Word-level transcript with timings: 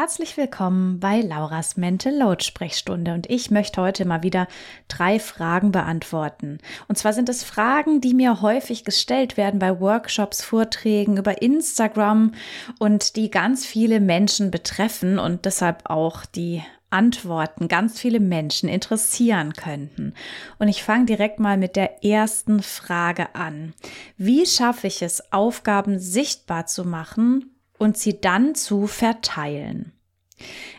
Herzlich 0.00 0.36
willkommen 0.36 1.00
bei 1.00 1.22
Lauras 1.22 1.76
Mental 1.76 2.16
Load 2.16 2.44
Sprechstunde 2.44 3.14
und 3.14 3.28
ich 3.28 3.50
möchte 3.50 3.82
heute 3.82 4.04
mal 4.04 4.22
wieder 4.22 4.46
drei 4.86 5.18
Fragen 5.18 5.72
beantworten. 5.72 6.58
Und 6.86 6.96
zwar 6.96 7.12
sind 7.12 7.28
es 7.28 7.42
Fragen, 7.42 8.00
die 8.00 8.14
mir 8.14 8.40
häufig 8.40 8.84
gestellt 8.84 9.36
werden 9.36 9.58
bei 9.58 9.80
Workshops, 9.80 10.40
Vorträgen 10.40 11.16
über 11.16 11.42
Instagram 11.42 12.30
und 12.78 13.16
die 13.16 13.28
ganz 13.28 13.66
viele 13.66 13.98
Menschen 13.98 14.52
betreffen 14.52 15.18
und 15.18 15.46
deshalb 15.46 15.90
auch 15.90 16.24
die 16.26 16.62
Antworten 16.90 17.66
ganz 17.66 17.98
viele 17.98 18.20
Menschen 18.20 18.68
interessieren 18.68 19.52
könnten. 19.54 20.14
Und 20.60 20.68
ich 20.68 20.84
fange 20.84 21.06
direkt 21.06 21.40
mal 21.40 21.56
mit 21.56 21.74
der 21.74 22.04
ersten 22.04 22.62
Frage 22.62 23.34
an. 23.34 23.74
Wie 24.16 24.46
schaffe 24.46 24.86
ich 24.86 25.02
es, 25.02 25.32
Aufgaben 25.32 25.98
sichtbar 25.98 26.66
zu 26.66 26.84
machen 26.84 27.50
und 27.78 27.96
sie 27.96 28.20
dann 28.20 28.54
zu 28.54 28.86
verteilen. 28.86 29.92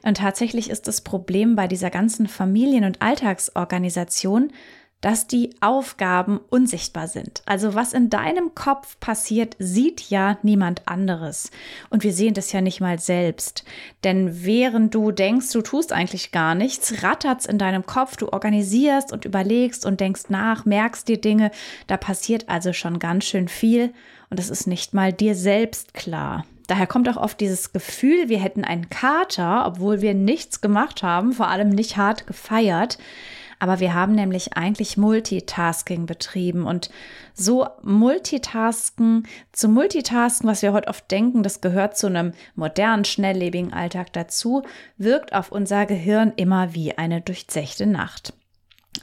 Und 0.04 0.18
tatsächlich 0.18 0.70
ist 0.70 0.88
das 0.88 1.02
Problem 1.02 1.56
bei 1.56 1.68
dieser 1.68 1.90
ganzen 1.90 2.28
Familien- 2.28 2.86
und 2.86 3.02
Alltagsorganisation, 3.02 4.52
dass 5.02 5.28
die 5.28 5.56
Aufgaben 5.62 6.40
unsichtbar 6.50 7.08
sind. 7.08 7.42
Also 7.46 7.74
was 7.74 7.94
in 7.94 8.10
deinem 8.10 8.54
Kopf 8.54 9.00
passiert, 9.00 9.56
sieht 9.58 10.10
ja 10.10 10.38
niemand 10.44 10.88
anderes. 10.88 11.52
Und 11.90 12.04
wir 12.04 12.12
sehen 12.12 12.34
das 12.34 12.52
ja 12.52 12.60
nicht 12.60 12.82
mal 12.82 13.00
selbst. 13.00 13.64
Denn 14.04 14.44
während 14.44 14.94
du 14.94 15.12
denkst, 15.12 15.52
du 15.54 15.62
tust 15.62 15.94
eigentlich 15.94 16.32
gar 16.32 16.54
nichts, 16.54 17.02
rattert's 17.02 17.46
in 17.46 17.58
deinem 17.58 17.86
Kopf, 17.86 18.18
du 18.18 18.34
organisierst 18.34 19.14
und 19.14 19.24
überlegst 19.24 19.86
und 19.86 20.02
denkst 20.02 20.24
nach, 20.28 20.66
merkst 20.66 21.08
dir 21.08 21.20
Dinge, 21.20 21.52
da 21.88 21.96
passiert 21.96 22.50
also 22.50 22.74
schon 22.74 23.00
ganz 23.00 23.24
schön 23.24 23.48
viel 23.48 23.94
und 24.30 24.40
es 24.40 24.50
ist 24.50 24.68
nicht 24.68 24.94
mal 24.94 25.14
dir 25.14 25.36
selbst 25.36 25.94
klar. 25.94 26.46
Daher 26.70 26.86
kommt 26.86 27.10
auch 27.10 27.18
oft 27.18 27.42
dieses 27.42 27.74
Gefühl, 27.74 28.30
wir 28.30 28.40
hätten 28.40 28.64
einen 28.64 28.92
Kater, 28.92 29.66
obwohl 29.66 30.02
wir 30.02 30.14
nichts 30.14 30.62
gemacht 30.62 31.02
haben, 31.02 31.34
vor 31.34 31.48
allem 31.48 31.70
nicht 31.70 31.98
hart 31.98 32.28
gefeiert. 32.28 33.00
Aber 33.58 33.80
wir 33.80 33.96
haben 33.96 34.14
nämlich 34.14 34.54
eigentlich 34.54 34.96
Multitasking 34.96 36.06
betrieben 36.06 36.68
und 36.68 36.92
so 37.34 37.66
Multitasken, 37.82 39.28
zu 39.52 39.68
Multitasken, 39.68 40.48
was 40.48 40.62
wir 40.62 40.72
heute 40.72 40.90
oft 40.90 41.10
denken, 41.10 41.42
das 41.42 41.60
gehört 41.60 41.98
zu 41.98 42.06
einem 42.06 42.34
modernen, 42.54 43.04
schnelllebigen 43.04 43.74
Alltag 43.74 44.14
dazu, 44.14 44.62
wirkt 44.96 45.34
auf 45.34 45.52
unser 45.52 45.88
Gehirn 45.88 46.34
immer 46.36 46.76
wie 46.76 46.96
eine 47.00 47.20
durchzechte 47.20 47.88
Nacht. 47.88 48.34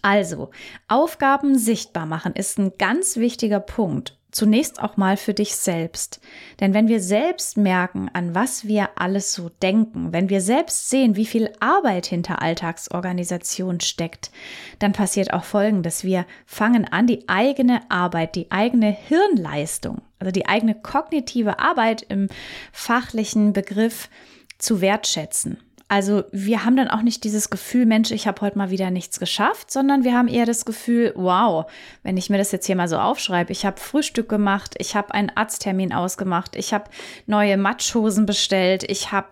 Also, 0.03 0.51
Aufgaben 0.87 1.59
sichtbar 1.59 2.07
machen 2.07 2.33
ist 2.35 2.61
ein 2.61 2.75
ganz 2.79 3.17
wichtiger 3.17 3.61
Punkt 3.61 4.17
zunächst 4.37 4.83
auch 4.83 4.99
mal 4.99 5.17
für 5.17 5.33
dich 5.33 5.57
selbst. 5.57 6.21
Denn 6.61 6.75
wenn 6.75 6.89
wir 6.89 7.01
selbst 7.01 7.57
merken, 7.57 8.11
an 8.13 8.35
was 8.35 8.67
wir 8.67 8.91
alles 8.97 9.33
so 9.33 9.49
denken, 9.63 10.13
wenn 10.13 10.29
wir 10.29 10.43
selbst 10.43 10.91
sehen, 10.91 11.17
wie 11.17 11.25
viel 11.25 11.51
Arbeit 11.59 12.05
hinter 12.05 12.43
Alltagsorganisation 12.43 13.81
steckt, 13.81 14.31
dann 14.79 14.93
passiert 14.93 15.33
auch 15.33 15.45
Folgendes. 15.45 16.05
Wir 16.05 16.27
fangen 16.45 16.85
an, 16.85 17.07
die 17.07 17.27
eigene 17.31 17.91
Arbeit, 17.91 18.35
die 18.37 18.51
eigene 18.51 18.91
Hirnleistung, 18.91 20.03
also 20.19 20.31
die 20.31 20.47
eigene 20.47 20.75
kognitive 20.75 21.59
Arbeit 21.59 22.03
im 22.03 22.29
fachlichen 22.73 23.55
Begriff 23.55 24.11
zu 24.59 24.83
wertschätzen. 24.83 25.57
Also 25.89 26.25
wir 26.33 26.65
haben 26.65 26.75
dann 26.75 26.89
auch 26.89 27.03
nicht 27.03 27.23
dieses 27.23 27.49
Gefühl, 27.49 27.87
Mensch, 27.87 28.11
ich 28.11 28.27
habe 28.27 28.41
heute 28.41 28.59
mal 28.59 28.71
wieder 28.71 28.91
nichts 28.91 29.21
geschafft, 29.21 29.71
sondern 29.71 30.03
wir 30.03 30.15
haben 30.15 30.27
eher 30.27 30.45
das 30.45 30.65
Gefühl, 30.65 31.13
wow, 31.15 31.71
wenn 32.03 32.17
ich 32.17 32.29
mir 32.29 32.39
das 32.39 32.51
jetzt 32.51 32.67
hier 32.67 32.75
mal 32.75 32.89
so 32.89 32.99
aufschreibe, 32.99 33.53
ich 33.53 33.65
habe 33.65 33.81
Frühstück 33.81 34.29
gemacht, 34.29 34.75
ich 34.79 34.97
habe 34.97 35.15
einen 35.15 35.31
Arzttermin 35.33 35.93
ausgemacht, 35.93 36.57
ich 36.57 36.75
habe 36.75 36.91
neue 37.27 37.57
Matschhosen 37.57 38.27
bestellt, 38.27 38.83
ich 38.83 39.13
habe 39.13 39.29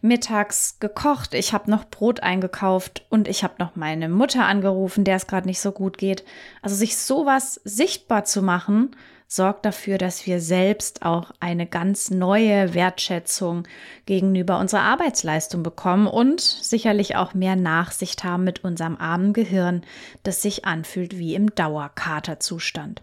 mittags 0.00 0.78
gekocht, 0.78 1.34
ich 1.34 1.52
habe 1.52 1.68
noch 1.68 1.84
Brot 1.86 2.20
eingekauft 2.20 3.04
und 3.08 3.26
ich 3.26 3.42
habe 3.42 3.54
noch 3.58 3.74
meine 3.74 4.08
Mutter 4.08 4.46
angerufen, 4.46 5.02
der 5.02 5.16
es 5.16 5.26
gerade 5.26 5.48
nicht 5.48 5.60
so 5.60 5.72
gut 5.72 5.98
geht. 5.98 6.24
Also 6.62 6.76
sich 6.76 6.96
sowas 6.96 7.60
sichtbar 7.64 8.24
zu 8.24 8.40
machen, 8.42 8.92
sorgt 9.28 9.66
dafür, 9.66 9.98
dass 9.98 10.26
wir 10.26 10.40
selbst 10.40 11.02
auch 11.02 11.30
eine 11.38 11.66
ganz 11.66 12.10
neue 12.10 12.72
Wertschätzung 12.72 13.68
gegenüber 14.06 14.58
unserer 14.58 14.80
Arbeitsleistung 14.80 15.62
bekommen 15.62 16.06
und 16.06 16.40
sicherlich 16.40 17.14
auch 17.14 17.34
mehr 17.34 17.54
Nachsicht 17.54 18.24
haben 18.24 18.44
mit 18.44 18.64
unserem 18.64 18.96
armen 18.96 19.34
Gehirn, 19.34 19.82
das 20.22 20.40
sich 20.40 20.64
anfühlt 20.64 21.18
wie 21.18 21.34
im 21.34 21.54
Dauerkaterzustand. 21.54 23.02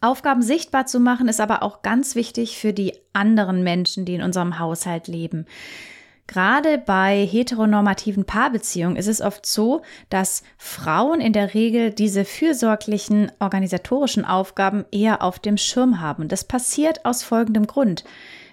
Aufgaben 0.00 0.42
sichtbar 0.42 0.86
zu 0.86 1.00
machen 1.00 1.28
ist 1.28 1.40
aber 1.40 1.62
auch 1.62 1.82
ganz 1.82 2.16
wichtig 2.16 2.58
für 2.58 2.72
die 2.72 2.94
anderen 3.12 3.62
Menschen, 3.62 4.04
die 4.04 4.14
in 4.14 4.22
unserem 4.22 4.58
Haushalt 4.58 5.06
leben. 5.06 5.46
Gerade 6.28 6.76
bei 6.76 7.26
heteronormativen 7.26 8.26
Paarbeziehungen 8.26 8.96
ist 8.96 9.08
es 9.08 9.22
oft 9.22 9.46
so, 9.46 9.80
dass 10.10 10.42
Frauen 10.58 11.22
in 11.22 11.32
der 11.32 11.54
Regel 11.54 11.90
diese 11.90 12.26
fürsorglichen 12.26 13.32
organisatorischen 13.40 14.26
Aufgaben 14.26 14.84
eher 14.92 15.22
auf 15.22 15.38
dem 15.38 15.56
Schirm 15.56 16.00
haben. 16.00 16.28
das 16.28 16.44
passiert 16.44 17.06
aus 17.06 17.22
folgendem 17.22 17.66
Grund. 17.66 18.04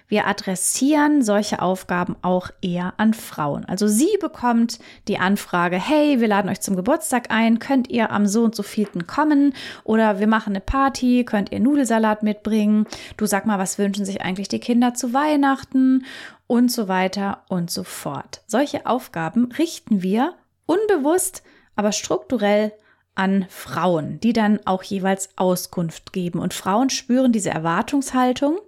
Wir 0.08 0.26
adressieren 0.26 1.22
solche 1.22 1.60
Aufgaben 1.60 2.16
auch 2.22 2.50
eher 2.62 2.94
an 2.96 3.14
Frauen. 3.14 3.64
Also 3.64 3.88
sie 3.88 4.16
bekommt 4.20 4.78
die 5.08 5.18
Anfrage, 5.18 5.76
hey, 5.76 6.20
wir 6.20 6.28
laden 6.28 6.50
euch 6.50 6.60
zum 6.60 6.76
Geburtstag 6.76 7.30
ein, 7.30 7.58
könnt 7.58 7.90
ihr 7.90 8.10
am 8.10 8.26
so 8.26 8.44
und 8.44 8.54
so 8.54 8.62
vielten 8.62 9.06
kommen? 9.06 9.54
Oder 9.84 10.20
wir 10.20 10.26
machen 10.26 10.52
eine 10.52 10.60
Party, 10.60 11.24
könnt 11.24 11.50
ihr 11.52 11.60
Nudelsalat 11.60 12.22
mitbringen? 12.22 12.86
Du 13.16 13.26
sag 13.26 13.46
mal, 13.46 13.58
was 13.58 13.78
wünschen 13.78 14.04
sich 14.04 14.22
eigentlich 14.22 14.48
die 14.48 14.60
Kinder 14.60 14.94
zu 14.94 15.12
Weihnachten? 15.12 16.04
und 16.46 16.70
so 16.70 16.88
weiter 16.88 17.42
und 17.48 17.70
so 17.70 17.82
fort. 17.82 18.42
Solche 18.46 18.86
Aufgaben 18.86 19.50
richten 19.58 20.02
wir 20.02 20.34
unbewusst, 20.66 21.42
aber 21.74 21.92
strukturell 21.92 22.72
an 23.16 23.46
Frauen, 23.48 24.20
die 24.20 24.32
dann 24.32 24.60
auch 24.66 24.82
jeweils 24.82 25.30
Auskunft 25.36 26.12
geben. 26.12 26.38
Und 26.38 26.54
Frauen 26.54 26.90
spüren 26.90 27.32
diese 27.32 27.50
Erwartungshaltung, 27.50 28.58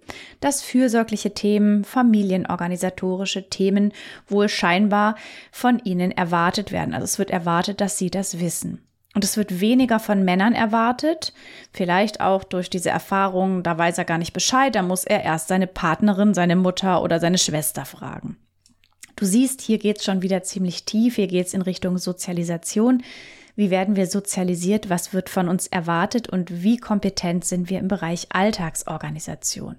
dass 0.41 0.63
fürsorgliche 0.63 1.35
Themen, 1.35 1.85
familienorganisatorische 1.85 3.49
Themen 3.49 3.93
wohl 4.27 4.49
scheinbar 4.49 5.15
von 5.53 5.79
ihnen 5.85 6.11
erwartet 6.11 6.73
werden. 6.73 6.95
Also 6.95 7.05
es 7.05 7.19
wird 7.19 7.31
erwartet, 7.31 7.81
dass 7.81 7.99
sie 7.99 8.11
das 8.11 8.41
wissen. 8.41 8.83
Und 9.15 9.25
es 9.25 9.37
wird 9.37 9.61
weniger 9.61 10.01
von 10.01 10.25
Männern 10.25 10.55
erwartet, 10.55 11.33
vielleicht 11.73 12.21
auch 12.21 12.45
durch 12.45 12.71
diese 12.71 12.91
Erfahrung, 12.91 13.63
da 13.63 13.77
weiß 13.77 13.99
er 13.99 14.05
gar 14.05 14.19
nicht 14.19 14.33
Bescheid, 14.33 14.75
da 14.75 14.83
muss 14.83 15.05
er 15.05 15.25
erst 15.25 15.49
seine 15.49 15.67
Partnerin, 15.67 16.35
seine 16.35 16.57
Mutter 16.57 17.03
oder 17.03 17.19
seine 17.19 17.39
Schwester 17.39 17.85
fragen. 17.85 18.37
Du 19.17 19.25
siehst, 19.25 19.61
hier 19.61 19.79
geht 19.79 19.99
es 19.99 20.05
schon 20.05 20.23
wieder 20.23 20.45
ziemlich 20.45 20.85
tief, 20.85 21.17
hier 21.17 21.27
geht 21.27 21.49
es 21.49 21.55
in 21.55 21.63
Richtung 21.63 21.99
Sozialisation. 21.99 23.03
Wie 23.59 23.71
werden 23.71 23.97
wir 23.97 24.07
sozialisiert? 24.07 24.89
Was 24.89 25.13
wird 25.13 25.29
von 25.29 25.49
uns 25.49 25.67
erwartet? 25.67 26.29
Und 26.29 26.63
wie 26.63 26.77
kompetent 26.77 27.45
sind 27.45 27.69
wir 27.69 27.81
im 27.81 27.89
Bereich 27.89 28.29
Alltagsorganisation? 28.31 29.75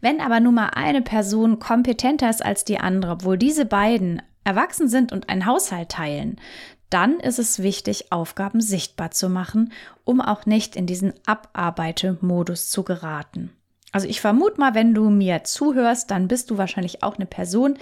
Wenn 0.00 0.22
aber 0.22 0.40
nun 0.40 0.54
mal 0.54 0.70
eine 0.70 1.02
Person 1.02 1.58
kompetenter 1.58 2.30
ist 2.30 2.42
als 2.42 2.64
die 2.64 2.78
andere, 2.78 3.12
obwohl 3.12 3.36
diese 3.36 3.66
beiden 3.66 4.22
erwachsen 4.42 4.88
sind 4.88 5.12
und 5.12 5.28
einen 5.28 5.44
Haushalt 5.44 5.90
teilen, 5.90 6.40
dann 6.88 7.20
ist 7.20 7.38
es 7.38 7.62
wichtig, 7.62 8.10
Aufgaben 8.10 8.62
sichtbar 8.62 9.10
zu 9.10 9.28
machen, 9.28 9.74
um 10.04 10.22
auch 10.22 10.46
nicht 10.46 10.74
in 10.74 10.86
diesen 10.86 11.12
Abarbeite-Modus 11.26 12.70
zu 12.70 12.84
geraten. 12.84 13.50
Also 13.92 14.08
ich 14.08 14.22
vermute 14.22 14.58
mal, 14.58 14.74
wenn 14.74 14.94
du 14.94 15.10
mir 15.10 15.44
zuhörst, 15.44 16.10
dann 16.10 16.26
bist 16.26 16.50
du 16.50 16.56
wahrscheinlich 16.56 17.02
auch 17.02 17.16
eine 17.16 17.26
Person, 17.26 17.76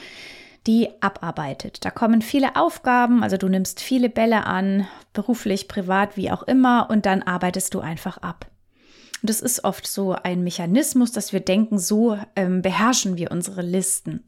die 0.66 0.88
abarbeitet. 1.00 1.84
Da 1.84 1.90
kommen 1.90 2.22
viele 2.22 2.56
Aufgaben, 2.56 3.22
also 3.22 3.36
du 3.36 3.48
nimmst 3.48 3.80
viele 3.80 4.08
Bälle 4.08 4.46
an, 4.46 4.86
beruflich, 5.12 5.68
privat, 5.68 6.16
wie 6.16 6.30
auch 6.30 6.42
immer, 6.42 6.88
und 6.90 7.06
dann 7.06 7.22
arbeitest 7.22 7.74
du 7.74 7.80
einfach 7.80 8.18
ab. 8.18 8.46
Und 9.22 9.30
es 9.30 9.40
ist 9.40 9.64
oft 9.64 9.86
so 9.86 10.12
ein 10.12 10.42
Mechanismus, 10.42 11.12
dass 11.12 11.32
wir 11.32 11.40
denken, 11.40 11.78
so 11.78 12.18
ähm, 12.34 12.62
beherrschen 12.62 13.16
wir 13.16 13.30
unsere 13.30 13.62
Listen. 13.62 14.24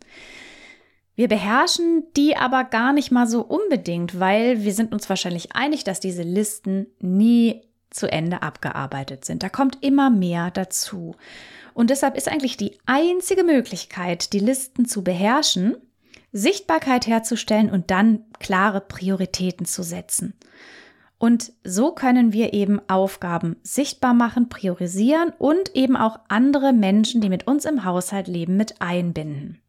Wir 1.17 1.29
beherrschen 1.29 2.05
die 2.17 2.37
aber 2.37 2.65
gar 2.65 2.93
nicht 2.93 3.11
mal 3.11 3.27
so 3.27 3.43
unbedingt, 3.43 4.19
weil 4.19 4.65
wir 4.65 4.73
sind 4.73 4.93
uns 4.93 5.09
wahrscheinlich 5.09 5.55
einig, 5.55 5.85
dass 5.85 6.01
diese 6.01 6.23
Listen 6.23 6.87
nie 7.01 7.63
zu 7.91 8.11
Ende 8.11 8.43
abgearbeitet 8.43 9.25
sind. 9.25 9.43
Da 9.43 9.49
kommt 9.49 9.79
immer 9.81 10.11
mehr 10.11 10.51
dazu. 10.51 11.15
Und 11.73 11.91
deshalb 11.91 12.17
ist 12.17 12.29
eigentlich 12.29 12.57
die 12.57 12.79
einzige 12.87 13.45
Möglichkeit, 13.45 14.33
die 14.33 14.41
Listen 14.41 14.87
zu 14.87 15.05
beherrschen, 15.05 15.77
Sichtbarkeit 16.37 17.07
herzustellen 17.07 17.71
und 17.71 17.93
dann 17.93 18.25
klare 18.41 18.81
Prioritäten 18.81 19.67
zu 19.67 19.85
setzen. 19.85 20.35
Und 21.17 21.53
so 21.63 21.93
können 21.93 22.33
wir 22.33 22.53
eben 22.53 22.81
Aufgaben 22.89 23.57
sichtbar 23.63 24.15
machen, 24.15 24.49
priorisieren 24.49 25.33
und 25.39 25.75
eben 25.77 25.97
auch 25.97 26.19
andere 26.29 26.73
Menschen, 26.73 27.21
die 27.21 27.29
mit 27.29 27.47
uns 27.47 27.65
im 27.65 27.85
Haushalt 27.85 28.27
leben, 28.27 28.57
mit 28.57 28.83
einbinden. 28.83 29.63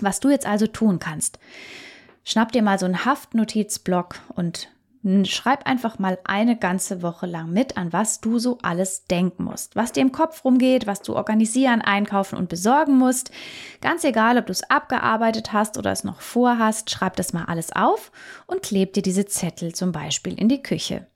Was 0.00 0.20
du 0.20 0.30
jetzt 0.30 0.46
also 0.46 0.66
tun 0.66 1.00
kannst, 1.00 1.38
schnapp 2.24 2.50
dir 2.50 2.62
mal 2.62 2.78
so 2.78 2.86
einen 2.86 3.04
Haftnotizblock 3.04 4.16
und 4.34 4.68
Schreib 5.24 5.66
einfach 5.66 5.98
mal 5.98 6.18
eine 6.24 6.58
ganze 6.58 7.00
Woche 7.00 7.24
lang 7.24 7.50
mit, 7.50 7.78
an 7.78 7.90
was 7.90 8.20
du 8.20 8.38
so 8.38 8.58
alles 8.62 9.06
denken 9.06 9.44
musst, 9.44 9.74
was 9.74 9.92
dir 9.92 10.02
im 10.02 10.12
Kopf 10.12 10.44
rumgeht, 10.44 10.86
was 10.86 11.00
du 11.00 11.16
organisieren, 11.16 11.80
einkaufen 11.80 12.36
und 12.36 12.50
besorgen 12.50 12.98
musst. 12.98 13.30
Ganz 13.80 14.04
egal, 14.04 14.36
ob 14.36 14.44
du 14.44 14.52
es 14.52 14.68
abgearbeitet 14.68 15.54
hast 15.54 15.78
oder 15.78 15.90
es 15.90 16.04
noch 16.04 16.20
vorhast, 16.20 16.90
schreib 16.90 17.16
das 17.16 17.32
mal 17.32 17.44
alles 17.44 17.74
auf 17.74 18.12
und 18.46 18.60
kleb 18.60 18.92
dir 18.92 19.02
diese 19.02 19.24
Zettel 19.24 19.74
zum 19.74 19.90
Beispiel 19.90 20.38
in 20.38 20.50
die 20.50 20.62
Küche. 20.62 21.06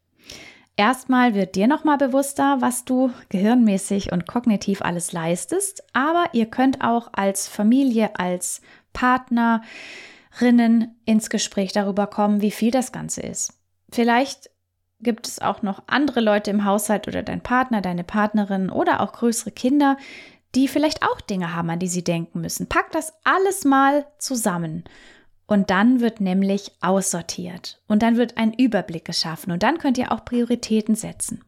Erstmal 0.76 1.34
wird 1.34 1.54
dir 1.54 1.66
nochmal 1.66 1.98
bewusster, 1.98 2.56
was 2.60 2.86
du 2.86 3.10
gehirnmäßig 3.28 4.12
und 4.12 4.26
kognitiv 4.26 4.81
alles 4.81 5.12
leistest, 5.12 5.84
aber 5.92 6.31
ihr 6.32 6.46
könnt 6.46 6.82
auch 6.82 7.10
als 7.12 7.48
Familie, 7.48 8.19
als 8.19 8.62
Partnerinnen 8.94 10.96
ins 11.04 11.28
Gespräch 11.28 11.72
darüber 11.72 12.06
kommen, 12.06 12.40
wie 12.40 12.50
viel 12.50 12.70
das 12.70 12.90
Ganze 12.90 13.20
ist. 13.20 13.52
Vielleicht 13.94 14.50
gibt 14.99 15.29
es 15.29 15.38
auch 15.38 15.62
noch 15.62 15.85
andere 15.87 16.20
Leute 16.20 16.50
im 16.50 16.64
Haushalt 16.64 17.06
oder 17.06 17.23
dein 17.23 17.41
Partner, 17.41 17.81
deine 17.81 18.02
Partnerin 18.02 18.69
oder 18.69 19.00
auch 19.00 19.12
größere 19.12 19.52
Kinder, 19.52 19.96
die 20.56 20.67
vielleicht 20.67 21.05
auch 21.05 21.20
Dinge 21.20 21.55
haben, 21.55 21.70
an 21.70 21.79
die 21.79 21.87
sie 21.87 22.02
denken 22.02 22.41
müssen. 22.41 22.69
Pack 22.69 22.91
das 22.91 23.12
alles 23.23 23.64
mal 23.64 24.05
zusammen. 24.19 24.82
Und 25.46 25.70
dann 25.70 26.00
wird 26.00 26.20
nämlich 26.20 26.73
aussortiert 26.81 27.81
und 27.87 28.02
dann 28.02 28.17
wird 28.17 28.37
ein 28.37 28.52
Überblick 28.52 29.05
geschaffen 29.05 29.52
und 29.52 29.62
dann 29.62 29.79
könnt 29.79 29.96
ihr 29.96 30.11
auch 30.11 30.25
Prioritäten 30.25 30.96
setzen. 30.96 31.44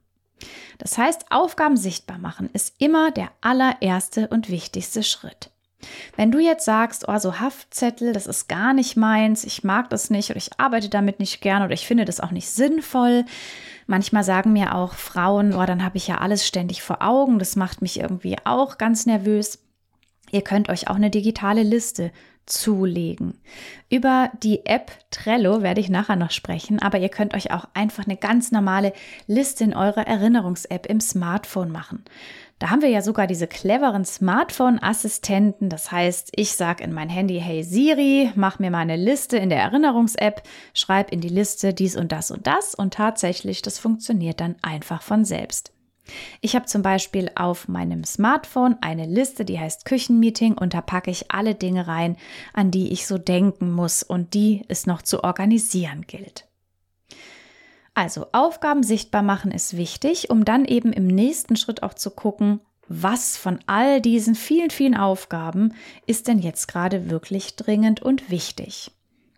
Das 0.79 0.97
heißt, 0.97 1.27
Aufgaben 1.31 1.77
sichtbar 1.77 2.19
machen 2.19 2.49
ist 2.53 2.77
immer 2.79 3.11
der 3.11 3.33
allererste 3.41 4.29
und 4.29 4.51
wichtigste 4.51 5.03
Schritt. 5.03 5.51
Wenn 6.17 6.33
du 6.33 6.39
jetzt 6.39 6.65
sagst, 6.65 7.07
oh, 7.09 7.19
so 7.19 7.39
Haftzettel, 7.39 8.13
das 8.13 8.27
ist 8.27 8.49
gar 8.49 8.73
nicht 8.73 8.97
meins, 8.97 9.45
ich 9.45 9.63
mag 9.65 9.91
das 9.91 10.11
nicht 10.11 10.31
oder 10.31 10.39
ich 10.39 10.59
arbeite 10.59 10.89
damit 10.89 11.21
nicht 11.21 11.41
gern 11.41 11.63
oder 11.63 11.75
ich 11.75 11.87
finde 11.87 12.05
das 12.05 12.21
auch 12.21 12.31
nicht 12.31 12.49
sinnvoll. 12.49 13.25
Manchmal 13.87 14.25
sagen 14.25 14.53
mir 14.53 14.75
auch 14.75 14.95
Frauen, 14.95 15.55
oh, 15.55 15.65
dann 15.65 15.85
habe 15.85 15.97
ich 15.97 16.09
ja 16.09 16.19
alles 16.19 16.47
ständig 16.47 16.83
vor 16.83 17.03
Augen, 17.03 17.39
das 17.39 17.57
macht 17.57 17.83
mich 17.83 18.01
irgendwie 18.01 18.37
auch 18.45 18.79
ganz 18.79 19.07
nervös. 19.07 19.63
Ihr 20.33 20.43
könnt 20.43 20.69
euch 20.69 20.89
auch 20.89 20.97
eine 20.97 21.11
digitale 21.11 21.63
Liste 21.63 22.11
zulegen. 22.47 23.35
Über 23.91 24.31
die 24.43 24.67
App 24.67 24.93
Trello 25.11 25.63
werde 25.63 25.81
ich 25.81 25.89
nachher 25.89 26.17
noch 26.17 26.31
sprechen, 26.31 26.81
aber 26.81 26.99
ihr 26.99 27.09
könnt 27.09 27.35
euch 27.35 27.51
auch 27.51 27.67
einfach 27.75 28.05
eine 28.07 28.17
ganz 28.17 28.53
normale 28.53 28.93
Liste 29.27 29.65
in 29.65 29.75
eurer 29.75 30.07
Erinnerungs-App 30.07 30.87
im 30.87 31.01
Smartphone 31.01 31.71
machen. 31.71 32.05
Da 32.59 32.71
haben 32.71 32.81
wir 32.81 32.89
ja 32.89 33.03
sogar 33.03 33.27
diese 33.27 33.47
cleveren 33.47 34.07
Smartphone-Assistenten. 34.07 35.69
Das 35.69 35.93
heißt, 35.93 36.33
ich 36.37 36.53
sage 36.53 36.83
in 36.85 36.93
mein 36.93 37.11
Handy, 37.11 37.39
hey 37.39 37.63
Siri, 37.63 38.33
mach 38.35 38.59
mir 38.59 38.71
mal 38.71 38.79
eine 38.79 38.97
Liste 38.97 39.37
in 39.37 39.51
der 39.51 39.61
Erinnerungs-App, 39.61 40.43
schreib 40.73 41.13
in 41.13 41.21
die 41.21 41.29
Liste 41.29 41.75
dies 41.75 41.97
und 41.97 42.13
das 42.13 42.31
und 42.31 42.47
das 42.47 42.75
und 42.75 42.95
tatsächlich, 42.95 43.61
das 43.61 43.79
funktioniert 43.79 44.41
dann 44.41 44.57
einfach 44.63 45.03
von 45.03 45.27
selbst. 45.27 45.73
Ich 46.41 46.55
habe 46.55 46.67
zum 46.67 46.81
Beispiel 46.83 47.31
auf 47.35 47.69
meinem 47.69 48.05
Smartphone 48.05 48.77
eine 48.81 49.07
Liste, 49.07 49.45
die 49.45 49.59
heißt 49.59 49.85
Küchenmeeting 49.85 50.57
und 50.57 50.73
da 50.73 50.81
packe 50.81 51.11
ich 51.11 51.31
alle 51.33 51.55
Dinge 51.55 51.89
rein, 51.89 52.17
an 52.55 52.71
die 52.71 52.93
ich 52.93 53.07
so 53.07 53.19
denken 53.19 53.71
muss 53.71 54.03
und 54.03 54.33
die 54.33 54.65
es 54.69 54.87
noch 54.87 55.03
zu 55.03 55.25
organisieren 55.25 56.07
gilt. 56.07 56.47
Also 57.97 58.27
Aufgaben 58.33 58.83
sichtbar 58.83 59.23
machen 59.23 59.51
ist 59.51 59.75
wichtig, 59.75 60.29
um 60.29 60.45
dann 60.45 60.67
eben 60.67 60.93
im 60.93 61.07
nächsten 61.07 61.57
Schritt 61.57 61.83
auch 61.83 61.95
zu 61.95 62.11
gucken, 62.11 62.61
was 62.89 63.39
von 63.39 63.59
all 63.67 64.03
diesen 64.03 64.35
vielen, 64.35 64.69
vielen 64.69 64.95
Aufgaben 64.95 65.73
ist 66.07 66.29
denn 66.29 66.39
jetzt 66.39 66.69
gerade 66.69 67.09
wirklich 67.09 67.57
dringend 67.57 68.03
und 68.03 68.31
wichtig. 68.31 68.91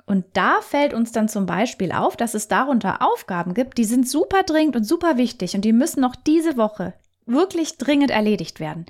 Und 0.07 0.25
da 0.33 0.57
fällt 0.61 0.93
uns 0.93 1.13
dann 1.13 1.29
zum 1.29 1.47
Beispiel 1.47 1.93
auf, 1.93 2.17
dass 2.17 2.35
es 2.35 2.49
darunter 2.49 3.01
Aufgaben 3.01 3.55
gibt, 3.55 3.79
die 3.79 3.85
sind 3.85 4.09
super 4.09 4.43
dringend 4.43 4.75
und 4.75 4.83
super 4.83 5.17
wichtig 5.17 5.55
und 5.55 5.65
die 5.65 5.73
müssen 5.73 6.01
noch 6.01 6.17
diese 6.17 6.57
Woche 6.57 6.95
wirklich 7.27 7.79
dringend 7.79 8.11
erledigt 8.11 8.59
werden. 8.59 8.87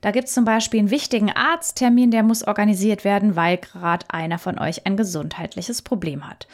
Da 0.00 0.12
gibt 0.12 0.28
es 0.28 0.34
zum 0.34 0.44
Beispiel 0.44 0.80
einen 0.80 0.90
wichtigen 0.90 1.30
Arzttermin, 1.30 2.10
der 2.10 2.22
muss 2.22 2.46
organisiert 2.46 3.04
werden, 3.04 3.36
weil 3.36 3.56
gerade 3.56 4.06
einer 4.08 4.38
von 4.38 4.58
euch 4.58 4.86
ein 4.86 4.96
gesundheitliches 4.96 5.82
Problem 5.82 6.28
hat. 6.28 6.46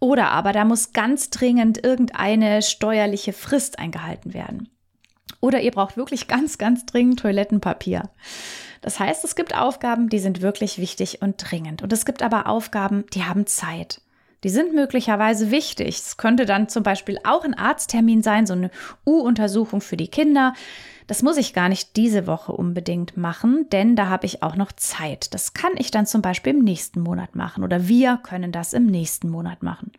Oder 0.00 0.30
aber 0.30 0.52
da 0.52 0.64
muss 0.64 0.92
ganz 0.92 1.30
dringend 1.30 1.84
irgendeine 1.84 2.62
steuerliche 2.62 3.32
Frist 3.32 3.78
eingehalten 3.78 4.34
werden. 4.34 4.68
Oder 5.40 5.60
ihr 5.60 5.70
braucht 5.70 5.96
wirklich 5.96 6.26
ganz, 6.26 6.58
ganz 6.58 6.86
dringend 6.86 7.20
Toilettenpapier. 7.20 8.10
Das 8.80 8.98
heißt, 8.98 9.24
es 9.24 9.36
gibt 9.36 9.56
Aufgaben, 9.56 10.08
die 10.08 10.18
sind 10.18 10.42
wirklich 10.42 10.78
wichtig 10.78 11.22
und 11.22 11.36
dringend. 11.38 11.82
Und 11.82 11.92
es 11.92 12.04
gibt 12.04 12.22
aber 12.22 12.46
Aufgaben, 12.46 13.04
die 13.14 13.24
haben 13.24 13.46
Zeit. 13.46 14.00
Die 14.44 14.50
sind 14.50 14.72
möglicherweise 14.72 15.50
wichtig. 15.50 15.98
Es 15.98 16.16
könnte 16.16 16.46
dann 16.46 16.68
zum 16.68 16.84
Beispiel 16.84 17.18
auch 17.24 17.44
ein 17.44 17.54
Arzttermin 17.54 18.22
sein, 18.22 18.46
so 18.46 18.52
eine 18.52 18.70
U-Untersuchung 19.04 19.80
für 19.80 19.96
die 19.96 20.08
Kinder. 20.08 20.54
Das 21.08 21.22
muss 21.22 21.38
ich 21.38 21.54
gar 21.54 21.70
nicht 21.70 21.96
diese 21.96 22.26
Woche 22.26 22.52
unbedingt 22.52 23.16
machen, 23.16 23.66
denn 23.72 23.96
da 23.96 24.08
habe 24.08 24.26
ich 24.26 24.42
auch 24.42 24.56
noch 24.56 24.72
Zeit. 24.72 25.32
Das 25.32 25.54
kann 25.54 25.72
ich 25.76 25.90
dann 25.90 26.04
zum 26.04 26.20
Beispiel 26.20 26.52
im 26.52 26.62
nächsten 26.62 27.00
Monat 27.00 27.34
machen 27.34 27.64
oder 27.64 27.88
wir 27.88 28.20
können 28.22 28.52
das 28.52 28.74
im 28.74 28.84
nächsten 28.84 29.30
Monat 29.30 29.62
machen. 29.62 29.90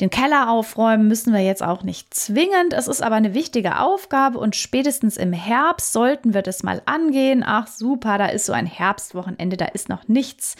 Den 0.00 0.08
Keller 0.08 0.48
aufräumen 0.48 1.06
müssen 1.06 1.34
wir 1.34 1.40
jetzt 1.40 1.62
auch 1.62 1.82
nicht 1.82 2.14
zwingend. 2.14 2.72
Es 2.72 2.88
ist 2.88 3.02
aber 3.02 3.16
eine 3.16 3.34
wichtige 3.34 3.78
Aufgabe 3.78 4.38
und 4.38 4.56
spätestens 4.56 5.18
im 5.18 5.34
Herbst 5.34 5.92
sollten 5.92 6.32
wir 6.32 6.40
das 6.40 6.62
mal 6.62 6.80
angehen. 6.86 7.44
Ach 7.46 7.66
super, 7.66 8.16
da 8.16 8.26
ist 8.26 8.46
so 8.46 8.54
ein 8.54 8.66
Herbstwochenende, 8.66 9.58
da 9.58 9.66
ist 9.66 9.90
noch 9.90 10.08
nichts 10.08 10.56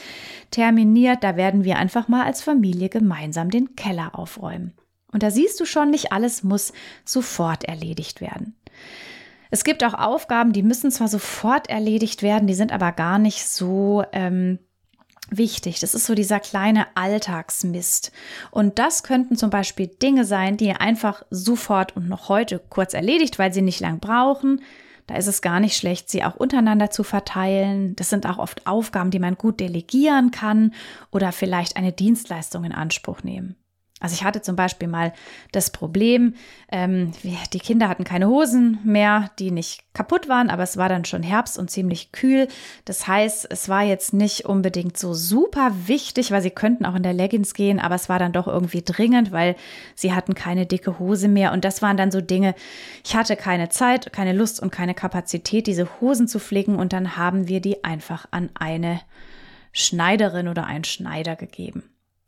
terminiert. 0.50 1.24
Da 1.24 1.36
werden 1.36 1.64
wir 1.64 1.78
einfach 1.78 2.08
mal 2.08 2.26
als 2.26 2.42
Familie 2.42 2.90
gemeinsam 2.90 3.50
den 3.50 3.74
Keller 3.74 4.18
aufräumen. 4.18 4.74
Und 5.12 5.22
da 5.22 5.30
siehst 5.30 5.58
du 5.60 5.64
schon, 5.64 5.90
nicht 5.90 6.12
alles 6.12 6.42
muss 6.42 6.74
sofort 7.06 7.64
erledigt 7.64 8.20
werden. 8.20 8.54
Es 9.50 9.64
gibt 9.64 9.82
auch 9.84 9.94
Aufgaben, 9.94 10.52
die 10.52 10.62
müssen 10.62 10.90
zwar 10.90 11.08
sofort 11.08 11.68
erledigt 11.68 12.22
werden, 12.22 12.46
die 12.46 12.54
sind 12.54 12.72
aber 12.72 12.92
gar 12.92 13.18
nicht 13.18 13.48
so 13.48 14.04
ähm, 14.12 14.58
wichtig. 15.30 15.80
Das 15.80 15.94
ist 15.94 16.06
so 16.06 16.14
dieser 16.14 16.40
kleine 16.40 16.86
Alltagsmist. 16.94 18.12
Und 18.50 18.78
das 18.78 19.02
könnten 19.02 19.36
zum 19.36 19.50
Beispiel 19.50 19.86
Dinge 19.86 20.24
sein, 20.24 20.56
die 20.56 20.72
einfach 20.72 21.22
sofort 21.30 21.96
und 21.96 22.08
noch 22.08 22.28
heute 22.28 22.60
kurz 22.68 22.94
erledigt, 22.94 23.38
weil 23.38 23.52
sie 23.52 23.62
nicht 23.62 23.80
lang 23.80 24.00
brauchen. 24.00 24.62
Da 25.06 25.16
ist 25.16 25.26
es 25.26 25.40
gar 25.40 25.58
nicht 25.58 25.76
schlecht, 25.76 26.10
sie 26.10 26.22
auch 26.22 26.36
untereinander 26.36 26.90
zu 26.90 27.02
verteilen. 27.02 27.96
Das 27.96 28.10
sind 28.10 28.26
auch 28.26 28.38
oft 28.38 28.66
Aufgaben, 28.66 29.10
die 29.10 29.18
man 29.18 29.36
gut 29.36 29.58
delegieren 29.58 30.30
kann 30.30 30.74
oder 31.10 31.32
vielleicht 31.32 31.76
eine 31.76 31.92
Dienstleistung 31.92 32.64
in 32.64 32.72
Anspruch 32.72 33.22
nehmen. 33.22 33.56
Also 34.00 34.14
ich 34.14 34.22
hatte 34.22 34.42
zum 34.42 34.54
Beispiel 34.54 34.86
mal 34.86 35.12
das 35.50 35.70
Problem, 35.70 36.34
ähm, 36.70 37.12
die 37.52 37.58
Kinder 37.58 37.88
hatten 37.88 38.04
keine 38.04 38.28
Hosen 38.28 38.78
mehr, 38.84 39.30
die 39.40 39.50
nicht 39.50 39.82
kaputt 39.92 40.28
waren, 40.28 40.50
aber 40.50 40.62
es 40.62 40.76
war 40.76 40.88
dann 40.88 41.04
schon 41.04 41.24
Herbst 41.24 41.58
und 41.58 41.68
ziemlich 41.68 42.12
kühl. 42.12 42.46
Das 42.84 43.08
heißt, 43.08 43.48
es 43.50 43.68
war 43.68 43.82
jetzt 43.82 44.14
nicht 44.14 44.44
unbedingt 44.44 44.96
so 44.96 45.14
super 45.14 45.72
wichtig, 45.86 46.30
weil 46.30 46.42
sie 46.42 46.50
könnten 46.50 46.86
auch 46.86 46.94
in 46.94 47.02
der 47.02 47.12
Leggings 47.12 47.54
gehen, 47.54 47.80
aber 47.80 47.96
es 47.96 48.08
war 48.08 48.20
dann 48.20 48.32
doch 48.32 48.46
irgendwie 48.46 48.82
dringend, 48.82 49.32
weil 49.32 49.56
sie 49.96 50.12
hatten 50.12 50.34
keine 50.34 50.66
dicke 50.66 51.00
Hose 51.00 51.26
mehr. 51.26 51.52
Und 51.52 51.64
das 51.64 51.82
waren 51.82 51.96
dann 51.96 52.12
so 52.12 52.20
Dinge, 52.20 52.54
ich 53.04 53.16
hatte 53.16 53.34
keine 53.34 53.68
Zeit, 53.68 54.12
keine 54.12 54.32
Lust 54.32 54.60
und 54.60 54.70
keine 54.70 54.94
Kapazität, 54.94 55.66
diese 55.66 55.88
Hosen 56.00 56.28
zu 56.28 56.38
flicken. 56.38 56.76
Und 56.76 56.92
dann 56.92 57.16
haben 57.16 57.48
wir 57.48 57.60
die 57.60 57.82
einfach 57.82 58.26
an 58.30 58.50
eine 58.54 59.00
Schneiderin 59.72 60.46
oder 60.46 60.66
einen 60.66 60.84
Schneider 60.84 61.34
gegeben. 61.34 61.82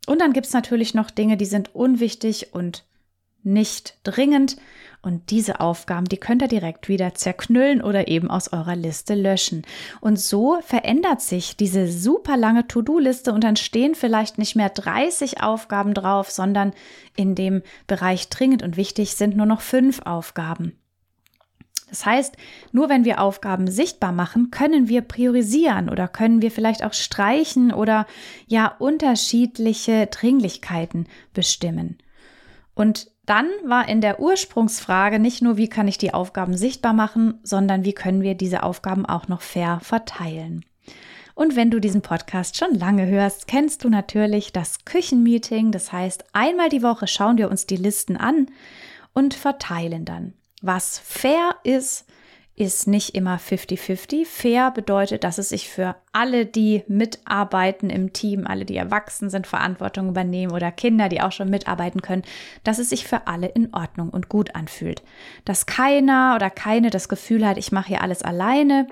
Und 0.07 0.19
dann 0.19 0.33
gibt 0.33 0.47
es 0.47 0.53
natürlich 0.53 0.93
noch 0.93 1.11
Dinge, 1.11 1.37
die 1.37 1.45
sind 1.45 1.75
unwichtig 1.75 2.53
und 2.53 2.83
nicht 3.43 3.97
dringend. 4.03 4.57
Und 5.03 5.31
diese 5.31 5.59
Aufgaben, 5.59 6.05
die 6.05 6.17
könnt 6.17 6.43
ihr 6.43 6.47
direkt 6.47 6.87
wieder 6.87 7.15
zerknüllen 7.15 7.81
oder 7.81 8.07
eben 8.07 8.29
aus 8.29 8.53
eurer 8.53 8.75
Liste 8.75 9.15
löschen. 9.15 9.63
Und 9.99 10.19
so 10.19 10.59
verändert 10.61 11.21
sich 11.21 11.57
diese 11.57 11.87
super 11.91 12.37
lange 12.37 12.67
To-Do-Liste 12.67 13.33
und 13.33 13.43
dann 13.43 13.55
stehen 13.55 13.95
vielleicht 13.95 14.37
nicht 14.37 14.55
mehr 14.55 14.69
30 14.69 15.41
Aufgaben 15.41 15.95
drauf, 15.95 16.29
sondern 16.29 16.73
in 17.15 17.33
dem 17.33 17.63
Bereich 17.87 18.29
dringend 18.29 18.61
und 18.61 18.77
wichtig 18.77 19.15
sind 19.15 19.35
nur 19.35 19.47
noch 19.47 19.61
fünf 19.61 20.03
Aufgaben. 20.03 20.77
Das 21.91 22.05
heißt, 22.05 22.37
nur 22.71 22.87
wenn 22.87 23.03
wir 23.03 23.19
Aufgaben 23.19 23.69
sichtbar 23.69 24.13
machen, 24.13 24.49
können 24.49 24.87
wir 24.87 25.01
priorisieren 25.01 25.89
oder 25.89 26.07
können 26.07 26.41
wir 26.41 26.49
vielleicht 26.49 26.85
auch 26.85 26.93
streichen 26.93 27.73
oder 27.73 28.07
ja 28.47 28.73
unterschiedliche 28.79 30.07
Dringlichkeiten 30.07 31.07
bestimmen. 31.33 31.97
Und 32.73 33.11
dann 33.25 33.47
war 33.65 33.89
in 33.89 33.99
der 33.99 34.21
Ursprungsfrage 34.21 35.19
nicht 35.19 35.41
nur, 35.41 35.57
wie 35.57 35.67
kann 35.67 35.89
ich 35.89 35.97
die 35.97 36.13
Aufgaben 36.13 36.55
sichtbar 36.55 36.93
machen, 36.93 37.39
sondern 37.43 37.83
wie 37.83 37.93
können 37.93 38.21
wir 38.21 38.35
diese 38.35 38.63
Aufgaben 38.63 39.05
auch 39.05 39.27
noch 39.27 39.41
fair 39.41 39.81
verteilen. 39.81 40.63
Und 41.35 41.57
wenn 41.57 41.71
du 41.71 41.79
diesen 41.79 42.01
Podcast 42.01 42.57
schon 42.57 42.73
lange 42.73 43.05
hörst, 43.07 43.47
kennst 43.47 43.83
du 43.83 43.89
natürlich 43.89 44.53
das 44.53 44.85
Küchenmeeting. 44.85 45.71
Das 45.71 45.91
heißt, 45.91 46.23
einmal 46.31 46.69
die 46.69 46.83
Woche 46.83 47.07
schauen 47.07 47.37
wir 47.37 47.51
uns 47.51 47.65
die 47.65 47.75
Listen 47.75 48.15
an 48.15 48.47
und 49.13 49.33
verteilen 49.33 50.05
dann. 50.05 50.33
Was 50.61 50.99
fair 50.99 51.55
ist, 51.63 52.05
ist 52.55 52.87
nicht 52.87 53.15
immer 53.15 53.37
50-50. 53.37 54.25
Fair 54.25 54.69
bedeutet, 54.71 55.23
dass 55.23 55.39
es 55.39 55.49
sich 55.49 55.67
für 55.67 55.95
alle, 56.11 56.45
die 56.45 56.83
mitarbeiten 56.87 57.89
im 57.89 58.13
Team, 58.13 58.45
alle, 58.45 58.65
die 58.65 58.77
erwachsen 58.77 59.31
sind, 59.31 59.47
Verantwortung 59.47 60.09
übernehmen 60.09 60.51
oder 60.53 60.71
Kinder, 60.71 61.09
die 61.09 61.21
auch 61.21 61.31
schon 61.31 61.49
mitarbeiten 61.49 62.01
können, 62.01 62.23
dass 62.63 62.77
es 62.77 62.89
sich 62.89 63.07
für 63.07 63.25
alle 63.25 63.47
in 63.47 63.73
Ordnung 63.73 64.09
und 64.09 64.29
gut 64.29 64.53
anfühlt. 64.53 65.01
Dass 65.43 65.65
keiner 65.65 66.33
oder 66.35 66.51
keine 66.51 66.91
das 66.91 67.09
Gefühl 67.09 67.47
hat, 67.47 67.57
ich 67.57 67.71
mache 67.71 67.87
hier 67.87 68.01
alles 68.01 68.21
alleine, 68.21 68.87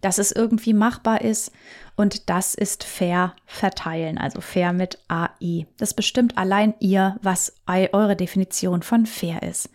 dass 0.00 0.18
es 0.18 0.32
irgendwie 0.32 0.74
machbar 0.74 1.22
ist 1.22 1.52
und 1.96 2.30
das 2.30 2.54
ist 2.54 2.84
fair 2.84 3.34
verteilen, 3.44 4.18
also 4.18 4.40
fair 4.40 4.72
mit 4.72 4.98
AI. 5.08 5.66
Das 5.76 5.94
bestimmt 5.94 6.38
allein 6.38 6.74
ihr, 6.78 7.16
was 7.22 7.54
eure 7.66 8.14
Definition 8.14 8.82
von 8.82 9.06
fair 9.06 9.42
ist. 9.42 9.70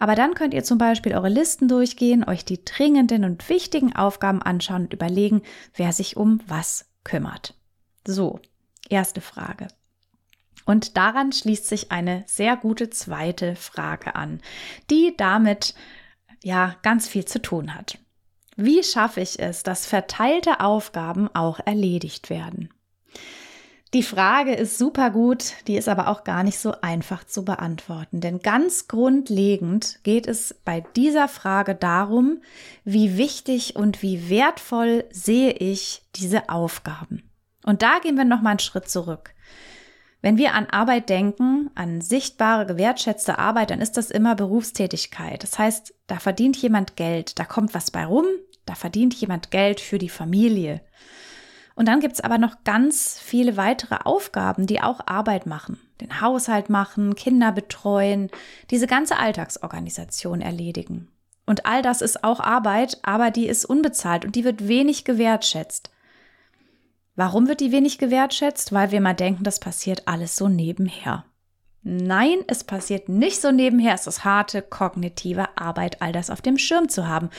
Aber 0.00 0.14
dann 0.14 0.34
könnt 0.34 0.54
ihr 0.54 0.64
zum 0.64 0.78
Beispiel 0.78 1.14
eure 1.14 1.28
Listen 1.28 1.68
durchgehen, 1.68 2.24
euch 2.24 2.44
die 2.44 2.64
dringenden 2.64 3.24
und 3.24 3.48
wichtigen 3.48 3.94
Aufgaben 3.94 4.42
anschauen 4.42 4.82
und 4.82 4.94
überlegen, 4.94 5.42
wer 5.74 5.92
sich 5.92 6.16
um 6.16 6.40
was 6.48 6.86
kümmert. 7.04 7.54
So, 8.06 8.40
erste 8.88 9.20
Frage. 9.20 9.68
Und 10.64 10.96
daran 10.96 11.32
schließt 11.32 11.66
sich 11.66 11.92
eine 11.92 12.24
sehr 12.26 12.56
gute 12.56 12.90
zweite 12.90 13.56
Frage 13.56 14.14
an, 14.14 14.40
die 14.90 15.14
damit 15.16 15.74
ja 16.42 16.76
ganz 16.82 17.06
viel 17.08 17.24
zu 17.24 17.40
tun 17.40 17.74
hat. 17.74 17.98
Wie 18.62 18.82
schaffe 18.82 19.22
ich 19.22 19.40
es, 19.40 19.62
dass 19.62 19.86
verteilte 19.86 20.60
Aufgaben 20.60 21.34
auch 21.34 21.60
erledigt 21.64 22.28
werden? 22.28 22.68
Die 23.94 24.02
Frage 24.02 24.52
ist 24.52 24.76
super 24.76 25.10
gut, 25.10 25.54
die 25.66 25.78
ist 25.78 25.88
aber 25.88 26.08
auch 26.08 26.24
gar 26.24 26.44
nicht 26.44 26.58
so 26.58 26.74
einfach 26.82 27.24
zu 27.24 27.42
beantworten. 27.42 28.20
Denn 28.20 28.40
ganz 28.40 28.86
grundlegend 28.86 30.00
geht 30.02 30.26
es 30.26 30.54
bei 30.62 30.84
dieser 30.94 31.26
Frage 31.26 31.74
darum, 31.74 32.42
wie 32.84 33.16
wichtig 33.16 33.76
und 33.76 34.02
wie 34.02 34.28
wertvoll 34.28 35.06
sehe 35.10 35.52
ich 35.52 36.02
diese 36.16 36.50
Aufgaben. 36.50 37.22
Und 37.64 37.80
da 37.80 37.98
gehen 37.98 38.18
wir 38.18 38.26
nochmal 38.26 38.50
einen 38.50 38.58
Schritt 38.58 38.90
zurück. 38.90 39.34
Wenn 40.20 40.36
wir 40.36 40.52
an 40.52 40.66
Arbeit 40.66 41.08
denken, 41.08 41.70
an 41.74 42.02
sichtbare, 42.02 42.66
gewertschätzte 42.66 43.38
Arbeit, 43.38 43.70
dann 43.70 43.80
ist 43.80 43.96
das 43.96 44.10
immer 44.10 44.34
Berufstätigkeit. 44.34 45.42
Das 45.42 45.58
heißt, 45.58 45.94
da 46.06 46.18
verdient 46.18 46.58
jemand 46.58 46.96
Geld, 46.96 47.38
da 47.38 47.46
kommt 47.46 47.72
was 47.72 47.90
bei 47.90 48.04
rum, 48.04 48.26
da 48.70 48.76
verdient 48.76 49.14
jemand 49.14 49.50
Geld 49.50 49.80
für 49.80 49.98
die 49.98 50.08
Familie. 50.08 50.80
Und 51.74 51.88
dann 51.88 51.98
gibt 51.98 52.14
es 52.14 52.20
aber 52.20 52.38
noch 52.38 52.62
ganz 52.62 53.18
viele 53.18 53.56
weitere 53.56 53.96
Aufgaben, 54.04 54.68
die 54.68 54.80
auch 54.80 55.00
Arbeit 55.06 55.44
machen. 55.44 55.80
Den 56.00 56.20
Haushalt 56.20 56.70
machen, 56.70 57.16
Kinder 57.16 57.50
betreuen, 57.50 58.30
diese 58.70 58.86
ganze 58.86 59.18
Alltagsorganisation 59.18 60.40
erledigen. 60.40 61.08
Und 61.46 61.66
all 61.66 61.82
das 61.82 62.00
ist 62.00 62.22
auch 62.22 62.38
Arbeit, 62.38 62.98
aber 63.02 63.32
die 63.32 63.48
ist 63.48 63.64
unbezahlt 63.64 64.24
und 64.24 64.36
die 64.36 64.44
wird 64.44 64.68
wenig 64.68 65.04
gewertschätzt. 65.04 65.90
Warum 67.16 67.48
wird 67.48 67.58
die 67.58 67.72
wenig 67.72 67.98
gewertschätzt? 67.98 68.72
Weil 68.72 68.92
wir 68.92 69.00
mal 69.00 69.14
denken, 69.14 69.42
das 69.42 69.58
passiert 69.58 70.06
alles 70.06 70.36
so 70.36 70.46
nebenher. 70.46 71.24
Nein, 71.82 72.44
es 72.46 72.62
passiert 72.62 73.08
nicht 73.08 73.40
so 73.40 73.52
nebenher. 73.52 73.94
Es 73.94 74.06
ist 74.06 74.24
harte 74.24 74.60
kognitive 74.60 75.56
Arbeit, 75.56 76.02
all 76.02 76.12
das 76.12 76.28
auf 76.28 76.42
dem 76.42 76.58
Schirm 76.58 76.90
zu 76.90 77.08
haben. 77.08 77.30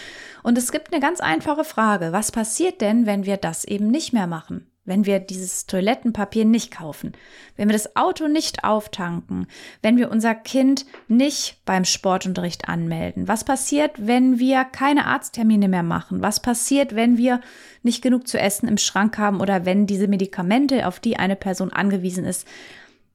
Und 0.42 0.58
es 0.58 0.72
gibt 0.72 0.92
eine 0.92 1.02
ganz 1.02 1.20
einfache 1.20 1.64
Frage. 1.64 2.12
Was 2.12 2.32
passiert 2.32 2.82
denn, 2.82 3.06
wenn 3.06 3.26
wir 3.26 3.38
das 3.38 3.66
eben 3.66 3.88
nicht 3.88 4.14
mehr 4.14 4.28
machen? 4.28 4.68
Wenn 4.84 5.06
wir 5.06 5.20
dieses 5.20 5.68
Toilettenpapier 5.68 6.44
nicht 6.44 6.72
kaufen, 6.72 7.12
wenn 7.56 7.70
wir 7.70 7.74
das 7.74 7.96
Auto 7.96 8.28
nicht 8.28 8.64
auftanken, 8.64 9.46
wenn 9.84 9.96
wir 9.96 10.10
unser 10.10 10.34
Kind 10.34 10.88
nicht 11.08 11.62
beim 11.66 11.86
Sportunterricht 11.86 12.68
anmelden? 12.68 13.28
Was 13.28 13.44
passiert, 13.44 14.08
wenn 14.08 14.40
wir 14.40 14.66
keine 14.66 15.06
Arzttermine 15.06 15.68
mehr 15.68 15.84
machen? 15.84 16.24
Was 16.24 16.40
passiert, 16.40 16.96
wenn 16.96 17.20
wir 17.20 17.42
nicht 17.84 18.02
genug 18.02 18.28
zu 18.28 18.40
essen 18.40 18.68
im 18.68 18.80
Schrank 18.80 19.20
haben 19.20 19.40
oder 19.40 19.66
wenn 19.66 19.86
diese 19.86 20.08
Medikamente, 20.08 20.88
auf 20.88 21.00
die 21.00 21.18
eine 21.18 21.36
Person 21.36 21.72
angewiesen 21.72 22.26
ist, 22.26 22.48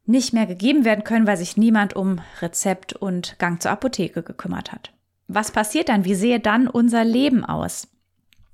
nicht 0.07 0.33
mehr 0.33 0.47
gegeben 0.47 0.85
werden 0.85 1.05
können, 1.05 1.27
weil 1.27 1.37
sich 1.37 1.57
niemand 1.57 1.95
um 1.95 2.21
Rezept 2.41 2.93
und 2.95 3.39
Gang 3.39 3.61
zur 3.61 3.73
Apotheke 3.73 4.23
gekümmert 4.23 4.73
hat. 4.73 4.93
Was 5.29 5.51
passiert 5.51 5.89
dann? 5.89 6.05
Wie 6.05 6.15
sehe 6.15 6.41
dann 6.41 6.69
unser 6.69 7.05
Leben 7.05 7.45
aus? 7.45 7.89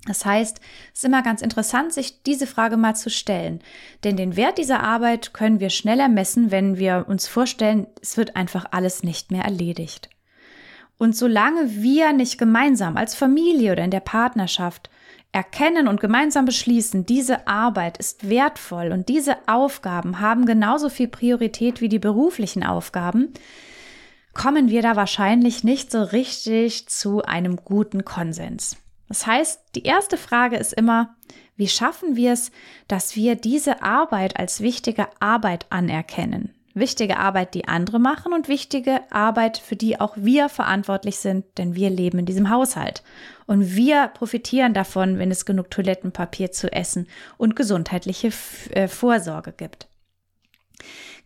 Das 0.07 0.25
heißt, 0.25 0.61
es 0.93 0.99
ist 0.99 1.05
immer 1.05 1.23
ganz 1.23 1.43
interessant, 1.43 1.93
sich 1.93 2.23
diese 2.25 2.49
Frage 2.49 2.77
mal 2.77 2.97
zu 2.97 3.09
stellen. 3.09 3.61
Denn 4.03 4.17
den 4.17 4.37
Wert 4.37 4.59
dieser 4.59 4.83
Arbeit 4.83 5.33
können 5.33 5.61
wir 5.61 5.71
schneller 5.71 6.09
messen, 6.09 6.51
wenn 6.51 6.77
wir 6.77 7.05
uns 7.09 7.29
vorstellen, 7.29 7.87
es 8.01 8.17
wird 8.17 8.35
einfach 8.35 8.67
alles 8.73 9.05
nicht 9.05 9.31
mehr 9.31 9.45
erledigt. 9.45 10.11
Und 10.99 11.17
solange 11.17 11.83
wir 11.83 12.13
nicht 12.13 12.39
gemeinsam 12.39 12.97
als 12.97 13.15
Familie 13.15 13.73
oder 13.73 13.85
in 13.85 13.91
der 13.91 14.01
Partnerschaft 14.01 14.91
erkennen 15.33 15.89
und 15.89 16.01
gemeinsam 16.01 16.45
beschließen, 16.45 17.07
diese 17.07 17.47
Arbeit 17.47 17.97
ist 17.97 18.29
wertvoll 18.29 18.93
und 18.93 19.09
diese 19.09 19.37
Aufgaben 19.49 20.21
haben 20.21 20.45
genauso 20.45 20.91
viel 20.91 21.09
Priorität 21.09 21.81
wie 21.81 21.89
die 21.89 21.99
beruflichen 21.99 22.63
Aufgaben, 22.63 23.33
kommen 24.35 24.69
wir 24.69 24.83
da 24.83 24.95
wahrscheinlich 24.95 25.65
nicht 25.65 25.91
so 25.91 26.03
richtig 26.03 26.89
zu 26.89 27.23
einem 27.23 27.57
guten 27.57 28.05
Konsens. 28.05 28.77
Das 29.09 29.27
heißt, 29.27 29.61
die 29.75 29.83
erste 29.83 30.17
Frage 30.17 30.57
ist 30.57 30.73
immer, 30.73 31.17
wie 31.57 31.69
schaffen 31.69 32.17
wir 32.17 32.33
es, 32.33 32.51
dass 32.89 33.15
wir 33.15 33.35
diese 33.35 33.83
Arbeit 33.83 34.39
als 34.39 34.61
wichtige 34.61 35.09
Arbeit 35.21 35.67
anerkennen? 35.71 36.55
Wichtige 36.75 37.19
Arbeit, 37.19 37.53
die 37.53 37.69
andere 37.69 37.99
machen 37.99 38.33
und 38.33 38.49
wichtige 38.49 39.01
Arbeit, 39.13 39.59
für 39.59 39.77
die 39.77 40.01
auch 40.01 40.17
wir 40.17 40.49
verantwortlich 40.49 41.19
sind, 41.19 41.45
denn 41.59 41.75
wir 41.75 41.91
leben 41.91 42.21
in 42.21 42.25
diesem 42.25 42.49
Haushalt. 42.49 43.03
Und 43.53 43.77
wir 43.77 44.09
profitieren 44.09 44.73
davon, 44.73 45.19
wenn 45.19 45.31
es 45.31 45.45
genug 45.45 45.71
Toilettenpapier 45.71 46.53
zu 46.53 46.73
essen 46.73 47.07
und 47.37 47.55
gesundheitliche 47.55 48.33
äh, 48.71 48.89
Vorsorge 48.89 49.53
gibt. 49.53 49.89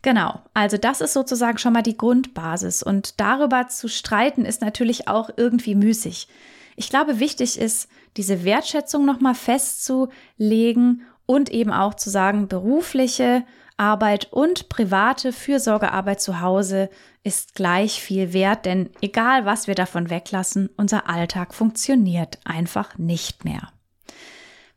Genau, 0.02 0.42
also 0.52 0.76
das 0.76 1.00
ist 1.00 1.12
sozusagen 1.12 1.58
schon 1.58 1.72
mal 1.72 1.84
die 1.84 1.96
Grundbasis. 1.96 2.82
Und 2.82 3.20
darüber 3.20 3.68
zu 3.68 3.86
streiten 3.86 4.44
ist 4.44 4.60
natürlich 4.60 5.06
auch 5.06 5.30
irgendwie 5.36 5.76
müßig. 5.76 6.26
Ich 6.74 6.90
glaube, 6.90 7.20
wichtig 7.20 7.60
ist, 7.60 7.88
diese 8.16 8.42
Wertschätzung 8.42 9.04
nochmal 9.04 9.36
festzulegen 9.36 11.02
und 11.26 11.48
eben 11.50 11.72
auch 11.72 11.94
zu 11.94 12.10
sagen, 12.10 12.48
berufliche 12.48 13.44
Arbeit 13.76 14.32
und 14.32 14.68
private 14.68 15.32
Fürsorgearbeit 15.32 16.20
zu 16.20 16.40
Hause 16.40 16.90
ist 17.26 17.56
gleich 17.56 18.00
viel 18.00 18.32
wert, 18.32 18.66
denn 18.66 18.88
egal 19.00 19.44
was 19.44 19.66
wir 19.66 19.74
davon 19.74 20.10
weglassen, 20.10 20.70
unser 20.76 21.10
Alltag 21.10 21.54
funktioniert 21.54 22.38
einfach 22.44 22.98
nicht 22.98 23.44
mehr. 23.44 23.72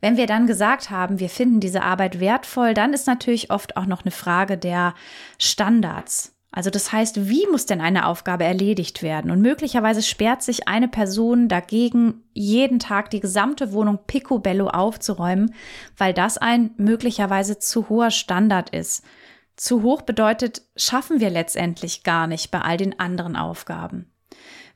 Wenn 0.01 0.17
wir 0.17 0.25
dann 0.25 0.47
gesagt 0.47 0.89
haben, 0.89 1.19
wir 1.19 1.29
finden 1.29 1.59
diese 1.59 1.83
Arbeit 1.83 2.19
wertvoll, 2.19 2.73
dann 2.73 2.93
ist 2.93 3.05
natürlich 3.05 3.51
oft 3.51 3.77
auch 3.77 3.85
noch 3.85 4.01
eine 4.03 4.11
Frage 4.11 4.57
der 4.57 4.95
Standards. 5.37 6.35
Also 6.51 6.71
das 6.71 6.91
heißt, 6.91 7.29
wie 7.29 7.45
muss 7.51 7.67
denn 7.67 7.81
eine 7.81 8.07
Aufgabe 8.07 8.45
erledigt 8.45 9.03
werden? 9.03 9.29
Und 9.29 9.41
möglicherweise 9.41 10.01
sperrt 10.01 10.41
sich 10.41 10.67
eine 10.67 10.87
Person 10.87 11.49
dagegen, 11.49 12.23
jeden 12.33 12.79
Tag 12.79 13.11
die 13.11 13.19
gesamte 13.19 13.71
Wohnung 13.73 13.99
picobello 14.07 14.69
aufzuräumen, 14.69 15.53
weil 15.97 16.15
das 16.15 16.39
ein 16.39 16.71
möglicherweise 16.77 17.59
zu 17.59 17.89
hoher 17.89 18.09
Standard 18.09 18.71
ist. 18.71 19.03
Zu 19.59 19.83
hoch 19.83 20.03
bedeutet, 20.03 20.61
schaffen 20.77 21.19
wir 21.19 21.29
letztendlich 21.29 22.03
gar 22.03 22.27
nicht 22.27 22.49
bei 22.49 22.61
all 22.61 22.77
den 22.77 22.97
anderen 22.97 23.35
Aufgaben. 23.35 24.09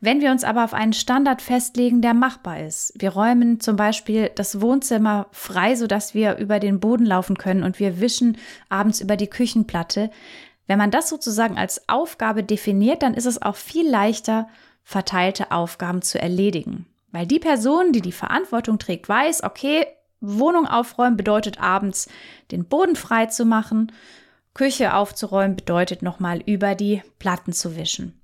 Wenn 0.02 0.20
wir 0.20 0.30
uns 0.30 0.44
aber 0.44 0.66
auf 0.66 0.74
einen 0.74 0.92
Standard 0.92 1.42
festlegen, 1.42 2.02
der 2.02 2.14
machbar 2.14 2.60
ist, 2.60 2.92
wir 2.98 3.12
räumen 3.12 3.62
zum 3.62 3.78
Beispiel 3.78 4.30
das 4.36 4.60
Wohnzimmer 4.60 5.28
frei, 5.32 5.76
sodass 5.76 6.14
wir 6.14 6.36
über 6.36 6.60
den 6.60 6.82
Boden 6.82 7.06
laufen 7.06 7.38
können 7.38 7.64
und 7.64 7.80
wir 7.80 8.02
wischen 8.02 8.38
abends 8.68 9.00
über 9.00 9.16
die 9.16 9.30
Küchenplatte, 9.30 10.12
wenn 10.68 10.80
man 10.80 10.92
das 10.92 11.08
sozusagen 11.08 11.58
als 11.58 11.88
Aufgabe 11.88 12.44
definiert, 12.44 13.04
dann 13.04 13.14
ist 13.14 13.26
es 13.26 13.42
auch 13.42 13.56
viel 13.56 13.90
leichter, 13.90 14.50
verteilte 14.84 15.52
Aufgaben 15.52 16.02
zu 16.02 16.20
erledigen. 16.20 16.88
Weil 17.14 17.26
die 17.26 17.40
Person, 17.40 17.94
die 17.94 18.02
die 18.02 18.12
Verantwortung 18.12 18.80
trägt, 18.80 19.08
weiß, 19.08 19.46
okay, 19.46 19.86
Wohnung 20.20 20.68
aufräumen 20.68 21.16
bedeutet 21.16 21.62
abends 21.62 22.10
den 22.52 22.66
Boden 22.66 22.98
frei 22.98 23.28
zu 23.28 23.46
machen, 23.46 23.94
Küche 24.54 24.94
aufzuräumen 24.94 25.56
bedeutet 25.56 26.02
nochmal 26.02 26.42
über 26.46 26.76
die 26.76 27.02
Platten 27.20 27.54
zu 27.54 27.76
wischen. 27.76 28.20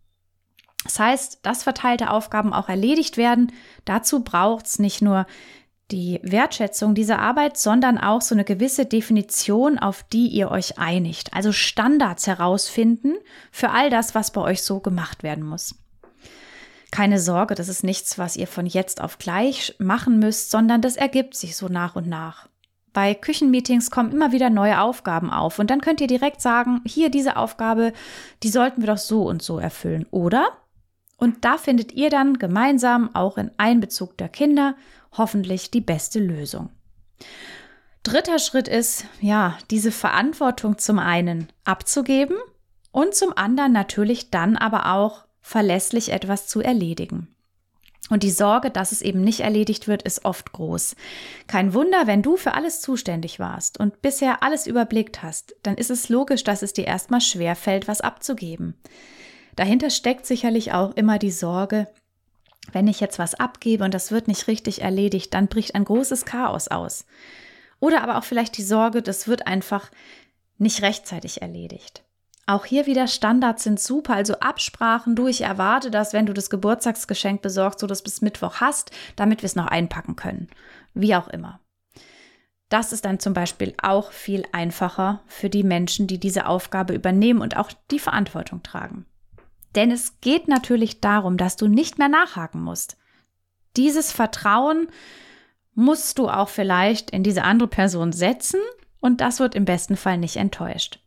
Das 0.84 1.00
heißt, 1.00 1.40
dass 1.42 1.64
verteilte 1.64 2.12
Aufgaben 2.12 2.54
auch 2.54 2.70
erledigt 2.70 3.18
werden. 3.18 3.52
Dazu 3.86 4.24
braucht 4.24 4.66
es 4.66 4.80
nicht 4.80 5.02
nur 5.02 5.26
die 5.92 6.20
Wertschätzung 6.24 6.94
dieser 6.94 7.20
Arbeit, 7.20 7.58
sondern 7.58 7.98
auch 7.98 8.22
so 8.22 8.36
eine 8.36 8.46
gewisse 8.46 8.86
Definition, 8.86 9.80
auf 9.80 10.04
die 10.04 10.28
ihr 10.28 10.52
euch 10.52 10.78
einigt. 10.78 11.34
Also 11.34 11.52
Standards 11.52 12.28
herausfinden 12.28 13.16
für 13.52 13.72
all 13.72 13.90
das, 13.90 14.14
was 14.14 14.32
bei 14.32 14.42
euch 14.42 14.62
so 14.62 14.80
gemacht 14.80 15.24
werden 15.24 15.44
muss. 15.44 15.76
Keine 16.92 17.20
Sorge, 17.20 17.56
das 17.56 17.70
ist 17.70 17.84
nichts, 17.84 18.18
was 18.18 18.36
ihr 18.36 18.48
von 18.48 18.66
jetzt 18.66 19.02
auf 19.02 19.18
gleich 19.18 19.76
machen 19.80 20.20
müsst, 20.20 20.52
sondern 20.52 20.82
das 20.82 20.96
ergibt 20.96 21.36
sich 21.36 21.56
so 21.56 21.68
nach 21.68 21.96
und 21.96 22.08
nach. 22.08 22.49
Bei 22.94 23.14
Küchenmeetings 23.14 23.92
kommen 23.92 24.12
immer 24.12 24.32
wieder 24.32 24.50
neue 24.50 24.82
Aufgaben 24.82 25.32
auf 25.32 25.60
und 25.60 25.70
dann 25.70 25.82
könnt 25.82 26.02
ihr 26.02 26.08
direkt 26.08 26.42
sagen, 26.42 26.82
hier 26.86 27.10
diese 27.10 27.38
Aufgabe, 27.38 27.94
die 28.44 28.50
sollten 28.50 28.82
wir 28.82 28.88
doch 28.88 28.98
so 28.98 29.24
und 29.24 29.42
so 29.42 29.60
erfüllen, 29.60 30.06
oder? 30.12 30.48
Und 31.18 31.44
da 31.46 31.58
findet 31.58 31.92
ihr 31.92 32.10
dann 32.10 32.40
gemeinsam 32.40 33.14
auch 33.14 33.38
in 33.38 33.52
Einbezug 33.58 34.18
der 34.18 34.30
Kinder 34.30 34.76
hoffentlich 35.18 35.70
die 35.70 35.82
beste 35.82 36.20
Lösung. 36.20 36.70
Dritter 38.04 38.40
Schritt 38.40 38.68
ist, 38.68 39.06
ja, 39.20 39.58
diese 39.70 39.92
Verantwortung 39.92 40.78
zum 40.78 41.00
einen 41.00 41.48
abzugeben 41.66 42.38
und 42.92 43.14
zum 43.14 43.38
anderen 43.38 43.74
natürlich 43.74 44.32
dann 44.32 44.56
aber 44.56 44.94
auch 44.94 45.26
verlässlich 45.42 46.12
etwas 46.12 46.48
zu 46.48 46.62
erledigen. 46.62 47.36
Und 48.10 48.24
die 48.24 48.32
Sorge, 48.32 48.72
dass 48.72 48.92
es 48.92 49.02
eben 49.02 49.22
nicht 49.22 49.42
erledigt 49.42 49.88
wird, 49.88 50.02
ist 50.02 50.26
oft 50.26 50.52
groß. 50.52 50.96
Kein 51.48 51.74
Wunder, 51.74 52.08
wenn 52.08 52.24
du 52.24 52.38
für 52.38 52.56
alles 52.56 52.82
zuständig 52.82 53.40
warst 53.40 53.80
und 53.80 54.02
bisher 54.02 54.42
alles 54.42 54.66
überblickt 54.66 55.22
hast, 55.22 55.56
dann 55.62 55.76
ist 55.76 55.92
es 55.92 56.10
logisch, 56.10 56.44
dass 56.44 56.64
es 56.64 56.74
dir 56.74 56.86
erstmal 56.86 57.22
schwer 57.22 57.56
fällt, 57.56 57.88
was 57.88 58.02
abzugeben. 58.02 58.76
Dahinter 59.56 59.90
steckt 59.90 60.26
sicherlich 60.26 60.74
auch 60.74 60.96
immer 60.96 61.20
die 61.20 61.32
Sorge, 61.32 61.88
wenn 62.72 62.88
ich 62.88 63.00
jetzt 63.00 63.20
was 63.20 63.36
abgebe 63.36 63.84
und 63.84 63.94
das 63.94 64.12
wird 64.12 64.28
nicht 64.28 64.48
richtig 64.48 64.82
erledigt, 64.82 65.34
dann 65.34 65.48
bricht 65.48 65.76
ein 65.76 65.86
großes 65.86 66.26
Chaos 66.26 66.68
aus. 66.68 67.06
Oder 67.80 68.04
aber 68.04 68.18
auch 68.18 68.24
vielleicht 68.24 68.58
die 68.58 68.64
Sorge, 68.64 69.02
das 69.02 69.28
wird 69.28 69.48
einfach 69.48 69.90
nicht 70.58 70.82
rechtzeitig 70.82 71.42
erledigt. 71.42 72.04
Auch 72.50 72.66
hier 72.66 72.88
wieder 72.88 73.06
Standards 73.06 73.64
sind 73.64 73.80
super, 73.80 74.16
also 74.16 74.34
Absprachen. 74.40 75.16
Du, 75.16 75.28
ich 75.28 75.42
erwarte, 75.42 75.92
dass 75.92 76.14
wenn 76.14 76.26
du 76.26 76.34
das 76.34 76.50
Geburtstagsgeschenk 76.50 77.44
besorgst, 77.44 77.84
du 77.84 77.86
das 77.86 78.02
bis 78.02 78.24
Mittwoch 78.24 78.56
hast, 78.56 78.90
damit 79.16 79.44
wir 79.44 79.46
es 79.46 79.56
noch 79.56 79.68
einpacken 79.68 80.16
können. 80.16 80.48
Wie 80.96 81.14
auch 81.14 81.28
immer. 81.28 81.60
Das 82.68 82.92
ist 82.92 83.06
dann 83.06 83.20
zum 83.20 83.36
Beispiel 83.36 83.76
auch 83.80 84.12
viel 84.12 84.46
einfacher 84.52 85.22
für 85.28 85.52
die 85.52 85.62
Menschen, 85.62 86.08
die 86.08 86.20
diese 86.20 86.48
Aufgabe 86.48 86.96
übernehmen 86.96 87.42
und 87.42 87.56
auch 87.56 87.72
die 87.92 88.00
Verantwortung 88.00 88.64
tragen. 88.64 89.06
Denn 89.76 89.92
es 89.92 90.20
geht 90.20 90.48
natürlich 90.48 91.02
darum, 91.02 91.38
dass 91.38 91.56
du 91.56 91.68
nicht 91.68 92.00
mehr 92.00 92.10
nachhaken 92.10 92.64
musst. 92.64 92.98
Dieses 93.78 94.12
Vertrauen 94.12 94.88
musst 95.76 96.18
du 96.18 96.28
auch 96.28 96.50
vielleicht 96.50 97.12
in 97.12 97.22
diese 97.22 97.44
andere 97.44 97.70
Person 97.70 98.12
setzen 98.12 98.60
und 99.00 99.22
das 99.22 99.40
wird 99.40 99.54
im 99.54 99.66
besten 99.66 99.96
Fall 99.96 100.18
nicht 100.18 100.38
enttäuscht. 100.38 101.00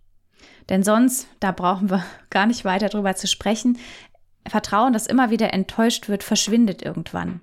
Denn 0.69 0.83
sonst, 0.83 1.28
da 1.40 1.52
brauchen 1.52 1.90
wir 1.90 2.04
gar 2.31 2.47
nicht 2.47 2.64
weiter 2.64 2.88
drüber 2.88 3.14
zu 3.14 3.26
sprechen, 3.26 3.78
Vertrauen, 4.49 4.92
das 4.92 5.07
immer 5.07 5.31
wieder 5.31 5.52
enttäuscht 5.52 6.09
wird, 6.09 6.25
verschwindet 6.25 6.83
irgendwann. 6.83 7.40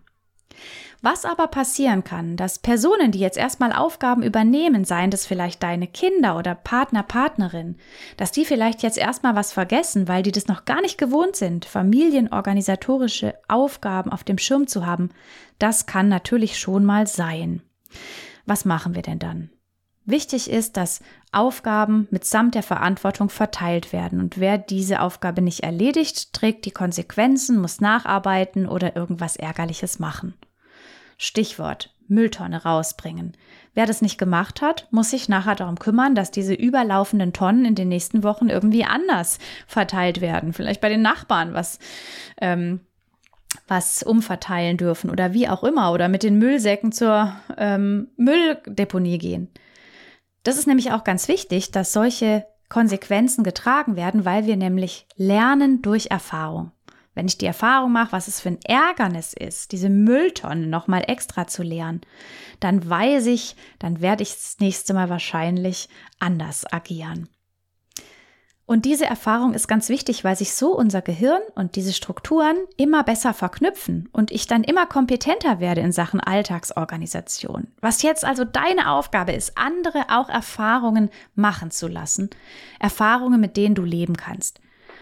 Was 1.02 1.24
aber 1.24 1.48
passieren 1.48 2.04
kann, 2.04 2.36
dass 2.36 2.60
Personen, 2.60 3.14
die 3.14 3.20
jetzt 3.20 3.38
erstmal 3.38 3.72
Aufgaben 3.72 4.22
übernehmen, 4.22 4.84
seien 4.84 5.12
das 5.12 5.26
vielleicht 5.26 5.64
deine 5.64 5.88
Kinder 5.88 6.38
oder 6.38 6.56
Partner, 6.56 7.04
Partnerin, 7.04 7.78
dass 8.18 8.34
die 8.34 8.44
vielleicht 8.44 8.84
jetzt 8.84 8.98
erstmal 8.98 9.34
was 9.34 9.54
vergessen, 9.54 10.10
weil 10.10 10.24
die 10.24 10.34
das 10.34 10.48
noch 10.48 10.66
gar 10.66 10.82
nicht 10.82 10.98
gewohnt 10.98 11.38
sind, 11.38 11.64
familienorganisatorische 11.64 13.36
Aufgaben 13.48 14.12
auf 14.12 14.26
dem 14.26 14.38
Schirm 14.38 14.68
zu 14.68 14.86
haben, 14.86 15.10
das 15.58 15.86
kann 15.86 16.10
natürlich 16.10 16.60
schon 16.60 16.84
mal 16.84 17.08
sein. 17.08 17.62
Was 18.46 18.66
machen 18.66 18.94
wir 18.94 19.02
denn 19.02 19.20
dann? 19.20 19.52
Wichtig 20.10 20.50
ist, 20.50 20.76
dass 20.76 21.02
Aufgaben 21.32 22.08
mitsamt 22.10 22.56
der 22.56 22.64
Verantwortung 22.64 23.30
verteilt 23.30 23.94
werden 23.94 24.20
und 24.20 24.40
wer 24.40 24.58
diese 24.58 25.02
Aufgabe 25.02 25.44
nicht 25.44 25.60
erledigt, 25.60 26.34
trägt 26.34 26.66
die 26.66 26.72
Konsequenzen, 26.72 27.62
muss 27.62 27.80
nacharbeiten 27.80 28.68
oder 28.68 28.96
irgendwas 28.96 29.36
Ärgerliches 29.36 30.00
machen. 30.00 30.34
Stichwort 31.20 31.94
Mülltonne 32.08 32.64
rausbringen. 32.64 33.38
Wer 33.76 33.86
das 33.86 34.02
nicht 34.02 34.18
gemacht 34.18 34.64
hat, 34.64 34.88
muss 34.90 35.12
sich 35.12 35.30
nachher 35.30 35.54
darum 35.54 35.78
kümmern, 35.78 36.16
dass 36.16 36.32
diese 36.32 36.56
überlaufenden 36.56 37.32
Tonnen 37.32 37.66
in 37.66 37.76
den 37.76 37.90
nächsten 37.90 38.24
Wochen 38.24 38.50
irgendwie 38.50 38.86
anders 38.86 39.38
verteilt 39.68 40.22
werden. 40.22 40.54
Vielleicht 40.54 40.82
bei 40.82 40.90
den 40.90 41.04
Nachbarn 41.04 41.54
was, 41.54 41.78
ähm, 42.42 42.80
was 43.68 44.02
umverteilen 44.02 44.78
dürfen 44.78 45.12
oder 45.12 45.34
wie 45.34 45.48
auch 45.48 45.64
immer 45.64 45.92
oder 45.92 46.10
mit 46.10 46.24
den 46.24 46.40
Müllsäcken 46.40 46.92
zur 46.92 47.32
ähm, 47.58 48.08
Mülldeponie 48.18 49.20
gehen. 49.20 49.50
Das 50.44 50.58
ist 50.58 50.68
nämlich 50.68 50.92
auch 50.92 51.04
ganz 51.04 51.28
wichtig, 51.28 51.72
dass 51.72 51.94
solche 51.94 52.46
Konsequenzen 52.70 53.44
getragen 53.44 53.96
werden, 53.96 54.26
weil 54.26 54.46
wir 54.46 54.56
nämlich 54.56 55.08
lernen 55.16 55.82
durch 55.82 56.08
Erfahrung. 56.12 56.72
Wenn 57.16 57.26
ich 57.26 57.38
die 57.38 57.48
Erfahrung 57.48 57.92
mache, 57.92 58.12
was 58.14 58.28
es 58.28 58.40
für 58.40 58.50
ein 58.50 58.60
Ärgernis 58.64 59.34
ist, 59.34 59.72
diese 59.74 59.90
Mülltonne 59.90 60.68
nochmal 60.68 61.04
extra 61.08 61.48
zu 61.48 61.64
leeren, 61.64 62.02
dann 62.60 62.88
weiß 62.88 63.26
ich, 63.26 63.56
dann 63.80 64.00
werde 64.00 64.24
ich 64.24 64.34
das 64.34 64.58
nächste 64.60 64.94
Mal 64.94 65.10
wahrscheinlich 65.10 65.90
anders 66.20 66.72
agieren. 66.72 67.28
Und 68.70 68.86
diese 68.86 69.08
Erfahrung 69.08 69.56
ist 69.56 69.68
ganz 69.68 69.90
wichtig, 69.90 70.24
weil 70.24 70.36
sich 70.36 70.54
so 70.54 70.78
unser 70.78 71.02
Gehirn 71.02 71.42
und 71.56 71.76
diese 71.76 71.92
Strukturen 71.92 72.56
immer 72.78 73.04
besser 73.04 73.34
verknüpfen 73.34 74.08
und 74.12 74.30
ich 74.30 74.46
dann 74.46 74.64
immer 74.64 74.86
kompetenter 74.86 75.60
werde 75.60 75.82
in 75.82 75.92
Sachen 75.92 76.20
Alltagsorganisation. 76.20 77.70
Was 77.82 78.04
jetzt 78.04 78.24
also 78.24 78.46
deine 78.46 78.92
Aufgabe 78.92 79.32
ist, 79.32 79.58
andere 79.58 80.04
auch 80.12 80.30
Erfahrungen 80.30 81.10
machen 81.34 81.72
zu 81.72 81.88
lassen. 81.88 82.30
Erfahrungen, 82.80 83.42
mit 83.42 83.58
denen 83.58 83.74
du 83.74 83.82
leben 83.82 84.16
kannst. 84.16 84.62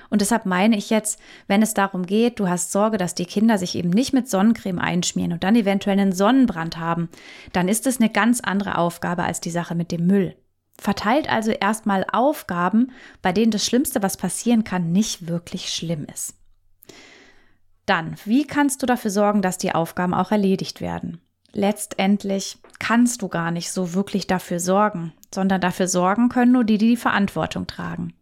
Und 0.10 0.22
deshalb 0.22 0.46
meine 0.46 0.78
ich 0.78 0.90
jetzt, 0.90 1.20
wenn 1.48 1.62
es 1.62 1.74
darum 1.74 2.06
geht, 2.06 2.40
du 2.40 2.48
hast 2.48 2.72
Sorge, 2.72 2.98
dass 2.98 3.16
die 3.16 3.26
Kinder 3.26 3.58
sich 3.58 3.76
eben 3.76 3.90
nicht 3.90 4.14
mit 4.14 4.30
Sonnencreme 4.30 4.80
einschmieren 4.80 5.34
und 5.34 5.44
dann 5.44 5.58
eventuell 5.58 6.00
einen 6.00 6.14
Sonnenbrand 6.14 6.78
haben, 6.78 7.10
dann 7.52 7.68
ist 7.68 7.86
es 7.86 8.00
eine 8.00 8.10
ganz 8.10 8.40
andere 8.40 8.78
Aufgabe 8.78 9.24
als 9.24 9.42
die 9.42 9.52
Sache 9.52 9.76
mit 9.76 9.92
dem 9.92 10.08
Müll. 10.08 10.38
Verteilt 10.80 11.30
also 11.30 11.52
erstmal 11.52 12.06
Aufgaben, 12.12 12.92
bei 13.22 13.34
denen 13.34 13.52
das 13.52 13.66
Schlimmste, 13.66 14.04
was 14.04 14.18
passieren 14.18 14.64
kann, 14.64 14.92
nicht 14.92 15.28
wirklich 15.28 15.70
schlimm 15.70 16.06
ist. 16.14 16.36
Dann, 17.86 18.16
wie 18.26 18.46
kannst 18.46 18.82
du 18.82 18.86
dafür 18.86 19.12
sorgen, 19.12 19.42
dass 19.42 19.58
die 19.58 19.74
Aufgaben 19.74 20.14
auch 20.14 20.32
erledigt 20.32 20.82
werden? 20.82 21.22
Letztendlich 21.54 22.60
kannst 22.80 23.22
du 23.22 23.30
gar 23.30 23.52
nicht 23.52 23.72
so 23.72 23.94
wirklich 23.94 24.28
dafür 24.28 24.60
sorgen, 24.60 25.14
sondern 25.34 25.62
dafür 25.62 25.88
sorgen 25.88 26.30
können 26.30 26.52
nur 26.52 26.64
die, 26.64 26.78
die 26.78 26.90
die 26.90 26.98
Verantwortung 26.98 27.66
tragen. 27.66 28.14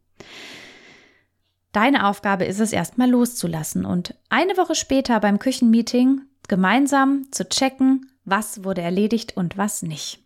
Deine 1.71 2.07
Aufgabe 2.07 2.45
ist 2.45 2.61
es 2.61 2.71
erstmal 2.71 3.09
loszulassen 3.09 3.83
und 3.85 4.15
eine 4.29 4.55
Woche 4.55 4.75
später 4.75 5.19
beim 5.19 5.39
Küchenmeeting 5.39 6.21
gemeinsam 6.47 7.25
zu 7.31 7.49
checken, 7.49 8.09
was 8.23 8.63
wurde 8.63 8.81
erledigt 8.81 9.35
und 9.35 9.57
was 9.57 9.81
nicht. 9.81 10.24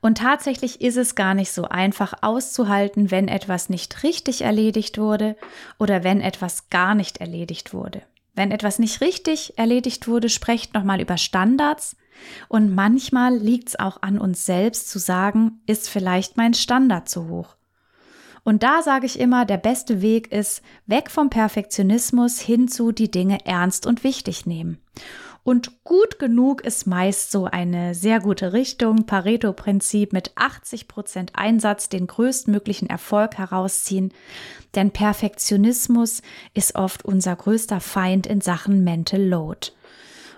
Und 0.00 0.18
tatsächlich 0.18 0.80
ist 0.80 0.96
es 0.96 1.14
gar 1.14 1.34
nicht 1.34 1.52
so 1.52 1.64
einfach 1.64 2.14
auszuhalten, 2.22 3.10
wenn 3.10 3.28
etwas 3.28 3.68
nicht 3.68 4.02
richtig 4.02 4.42
erledigt 4.42 4.98
wurde 4.98 5.36
oder 5.78 6.04
wenn 6.04 6.20
etwas 6.20 6.70
gar 6.70 6.94
nicht 6.94 7.18
erledigt 7.18 7.72
wurde. 7.72 8.02
Wenn 8.34 8.52
etwas 8.52 8.78
nicht 8.78 9.00
richtig 9.00 9.58
erledigt 9.58 10.06
wurde, 10.06 10.28
sprecht 10.28 10.74
nochmal 10.74 11.00
über 11.00 11.16
Standards. 11.16 11.96
Und 12.48 12.72
manchmal 12.72 13.36
liegt 13.36 13.70
es 13.70 13.78
auch 13.78 14.02
an 14.02 14.18
uns 14.18 14.46
selbst 14.46 14.90
zu 14.90 15.00
sagen, 15.00 15.60
ist 15.66 15.88
vielleicht 15.88 16.36
mein 16.36 16.54
Standard 16.54 17.08
zu 17.08 17.28
hoch? 17.28 17.56
Und 18.44 18.62
da 18.62 18.82
sage 18.82 19.06
ich 19.06 19.18
immer, 19.18 19.44
der 19.44 19.56
beste 19.56 20.00
Weg 20.00 20.32
ist 20.32 20.62
weg 20.86 21.10
vom 21.10 21.30
Perfektionismus 21.30 22.38
hin 22.38 22.68
zu 22.68 22.92
die 22.92 23.10
Dinge 23.10 23.44
ernst 23.44 23.86
und 23.86 24.04
wichtig 24.04 24.46
nehmen. 24.46 24.78
Und 25.48 25.82
gut 25.82 26.18
genug 26.18 26.60
ist 26.60 26.86
meist 26.86 27.30
so 27.30 27.46
eine 27.46 27.94
sehr 27.94 28.20
gute 28.20 28.52
Richtung. 28.52 29.06
Pareto-Prinzip 29.06 30.12
mit 30.12 30.32
80 30.34 30.88
Prozent 30.88 31.30
Einsatz 31.36 31.88
den 31.88 32.06
größtmöglichen 32.06 32.90
Erfolg 32.90 33.38
herausziehen. 33.38 34.12
Denn 34.74 34.90
Perfektionismus 34.90 36.20
ist 36.52 36.74
oft 36.74 37.02
unser 37.06 37.34
größter 37.34 37.80
Feind 37.80 38.26
in 38.26 38.42
Sachen 38.42 38.84
Mental 38.84 39.22
Load. 39.22 39.70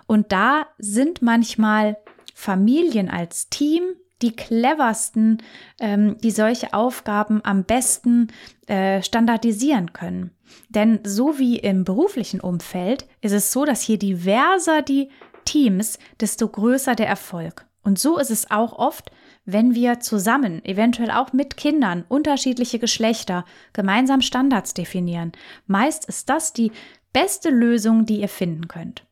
Und 0.07 0.31
da 0.31 0.67
sind 0.79 1.23
manchmal 1.23 1.97
Familien 2.33 3.11
als 3.11 3.49
Team 3.49 3.83
die 4.23 4.35
cleversten, 4.35 5.43
ähm, 5.79 6.17
die 6.19 6.31
solche 6.31 6.73
Aufgaben 6.75 7.41
am 7.45 7.65
besten 7.65 8.29
äh, 8.67 9.03
standardisieren 9.03 9.93
können. 9.93 10.31
Denn 10.69 11.01
so 11.05 11.39
wie 11.39 11.59
im 11.59 11.85
beruflichen 11.85 12.41
Umfeld 12.41 13.07
ist 13.21 13.33
es 13.33 13.53
so, 13.53 13.65
dass 13.65 13.87
je 13.87 13.97
diverser 13.97 14.83
die 14.83 15.11
Teams, 15.45 15.99
desto 16.21 16.49
größer 16.49 16.95
der 16.95 17.09
Erfolg. 17.09 17.67
Und 17.83 17.99
so 17.99 18.19
ist 18.19 18.31
es 18.31 18.51
auch 18.51 18.73
oft, 18.75 19.11
wenn 19.45 19.75
wir 19.75 20.01
zusammen, 20.01 20.65
eventuell 20.65 21.11
auch 21.11 21.33
mit 21.33 21.57
Kindern, 21.57 22.05
unterschiedliche 22.09 22.79
Geschlechter, 22.79 23.45
gemeinsam 23.73 24.21
Standards 24.21 24.75
definieren. 24.75 25.33
Meist 25.67 26.05
ist 26.05 26.29
das 26.29 26.53
die 26.53 26.73
beste 27.13 27.51
Lösung, 27.51 28.05
die 28.05 28.21
ihr 28.21 28.29
finden 28.29 28.69
könnt. 28.69 29.07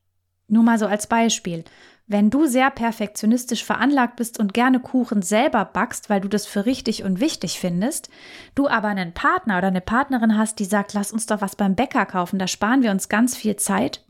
Nur 0.49 0.63
mal 0.63 0.79
so 0.79 0.87
als 0.87 1.07
Beispiel. 1.07 1.65
Wenn 2.11 2.31
du 2.31 2.47
sehr 2.47 2.71
perfektionistisch 2.71 3.63
veranlagt 3.63 4.17
bist 4.17 4.41
und 4.41 4.55
gerne 4.55 4.81
Kuchen 4.81 5.21
selber 5.21 5.67
backst, 5.67 6.09
weil 6.09 6.23
du 6.23 6.29
das 6.29 6.47
für 6.47 6.65
richtig 6.65 7.05
und 7.05 7.21
wichtig 7.21 7.61
findest, 7.61 8.09
du 8.55 8.67
aber 8.67 8.89
einen 8.89 9.13
Partner 9.13 9.59
oder 9.59 9.67
eine 9.67 9.83
Partnerin 9.83 10.39
hast, 10.39 10.59
die 10.59 10.65
sagt, 10.65 10.95
lass 10.95 11.13
uns 11.13 11.27
doch 11.27 11.43
was 11.43 11.55
beim 11.55 11.75
Bäcker 11.75 12.07
kaufen, 12.07 12.39
da 12.39 12.47
sparen 12.47 12.83
wir 12.83 12.93
uns 12.93 13.11
ganz 13.11 13.37
viel 13.37 13.57
Zeit. 13.57 14.07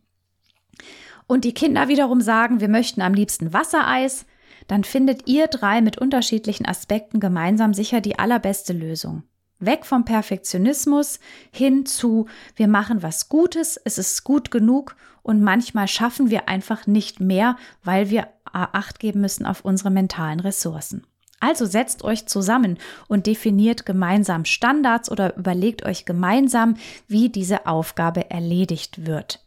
Und 1.26 1.44
die 1.44 1.54
Kinder 1.54 1.88
wiederum 1.88 2.20
sagen, 2.20 2.60
wir 2.60 2.68
möchten 2.68 3.02
am 3.02 3.14
liebsten 3.14 3.52
Wassereis, 3.52 4.26
dann 4.68 4.84
findet 4.84 5.26
ihr 5.26 5.48
drei 5.48 5.80
mit 5.80 5.98
unterschiedlichen 5.98 6.66
Aspekten 6.66 7.18
gemeinsam 7.18 7.74
sicher 7.74 8.00
die 8.00 8.16
allerbeste 8.16 8.72
Lösung. 8.72 9.24
Weg 9.60 9.84
vom 9.84 10.04
Perfektionismus 10.04 11.18
hin 11.50 11.84
zu, 11.86 12.26
wir 12.56 12.68
machen 12.68 13.02
was 13.02 13.28
Gutes, 13.28 13.80
es 13.84 13.98
ist 13.98 14.24
gut 14.24 14.50
genug 14.50 14.94
und 15.22 15.42
manchmal 15.42 15.88
schaffen 15.88 16.30
wir 16.30 16.48
einfach 16.48 16.86
nicht 16.86 17.20
mehr, 17.20 17.56
weil 17.82 18.10
wir 18.10 18.28
Acht 18.50 18.98
geben 18.98 19.20
müssen 19.20 19.44
auf 19.44 19.64
unsere 19.64 19.90
mentalen 19.90 20.40
Ressourcen. 20.40 21.06
Also 21.40 21.66
setzt 21.66 22.02
euch 22.02 22.26
zusammen 22.26 22.78
und 23.06 23.26
definiert 23.26 23.86
gemeinsam 23.86 24.44
Standards 24.44 25.10
oder 25.10 25.36
überlegt 25.36 25.84
euch 25.84 26.04
gemeinsam, 26.04 26.76
wie 27.06 27.28
diese 27.28 27.66
Aufgabe 27.66 28.30
erledigt 28.30 29.06
wird. 29.06 29.44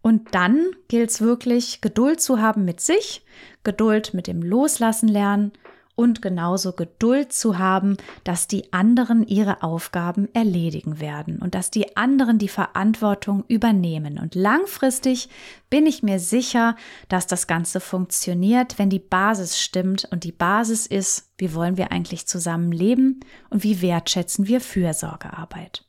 Und 0.00 0.34
dann 0.34 0.70
gilt 0.86 1.10
es 1.10 1.20
wirklich, 1.20 1.80
Geduld 1.80 2.20
zu 2.20 2.40
haben 2.40 2.64
mit 2.64 2.80
sich, 2.80 3.24
Geduld 3.64 4.14
mit 4.14 4.26
dem 4.26 4.42
Loslassen 4.42 5.08
lernen 5.08 5.52
und 5.98 6.22
genauso 6.22 6.74
Geduld 6.74 7.32
zu 7.32 7.58
haben, 7.58 7.96
dass 8.22 8.46
die 8.46 8.72
anderen 8.72 9.26
ihre 9.26 9.64
Aufgaben 9.64 10.32
erledigen 10.32 11.00
werden 11.00 11.40
und 11.40 11.56
dass 11.56 11.72
die 11.72 11.96
anderen 11.96 12.38
die 12.38 12.46
Verantwortung 12.46 13.42
übernehmen. 13.48 14.20
Und 14.20 14.36
langfristig 14.36 15.28
bin 15.70 15.86
ich 15.86 16.04
mir 16.04 16.20
sicher, 16.20 16.76
dass 17.08 17.26
das 17.26 17.48
Ganze 17.48 17.80
funktioniert, 17.80 18.78
wenn 18.78 18.90
die 18.90 19.00
Basis 19.00 19.58
stimmt. 19.58 20.06
Und 20.12 20.22
die 20.22 20.30
Basis 20.30 20.86
ist, 20.86 21.32
wie 21.36 21.52
wollen 21.52 21.76
wir 21.76 21.90
eigentlich 21.90 22.28
zusammen 22.28 22.70
leben 22.70 23.18
und 23.50 23.64
wie 23.64 23.82
wertschätzen 23.82 24.46
wir 24.46 24.60
Fürsorgearbeit. 24.60 25.84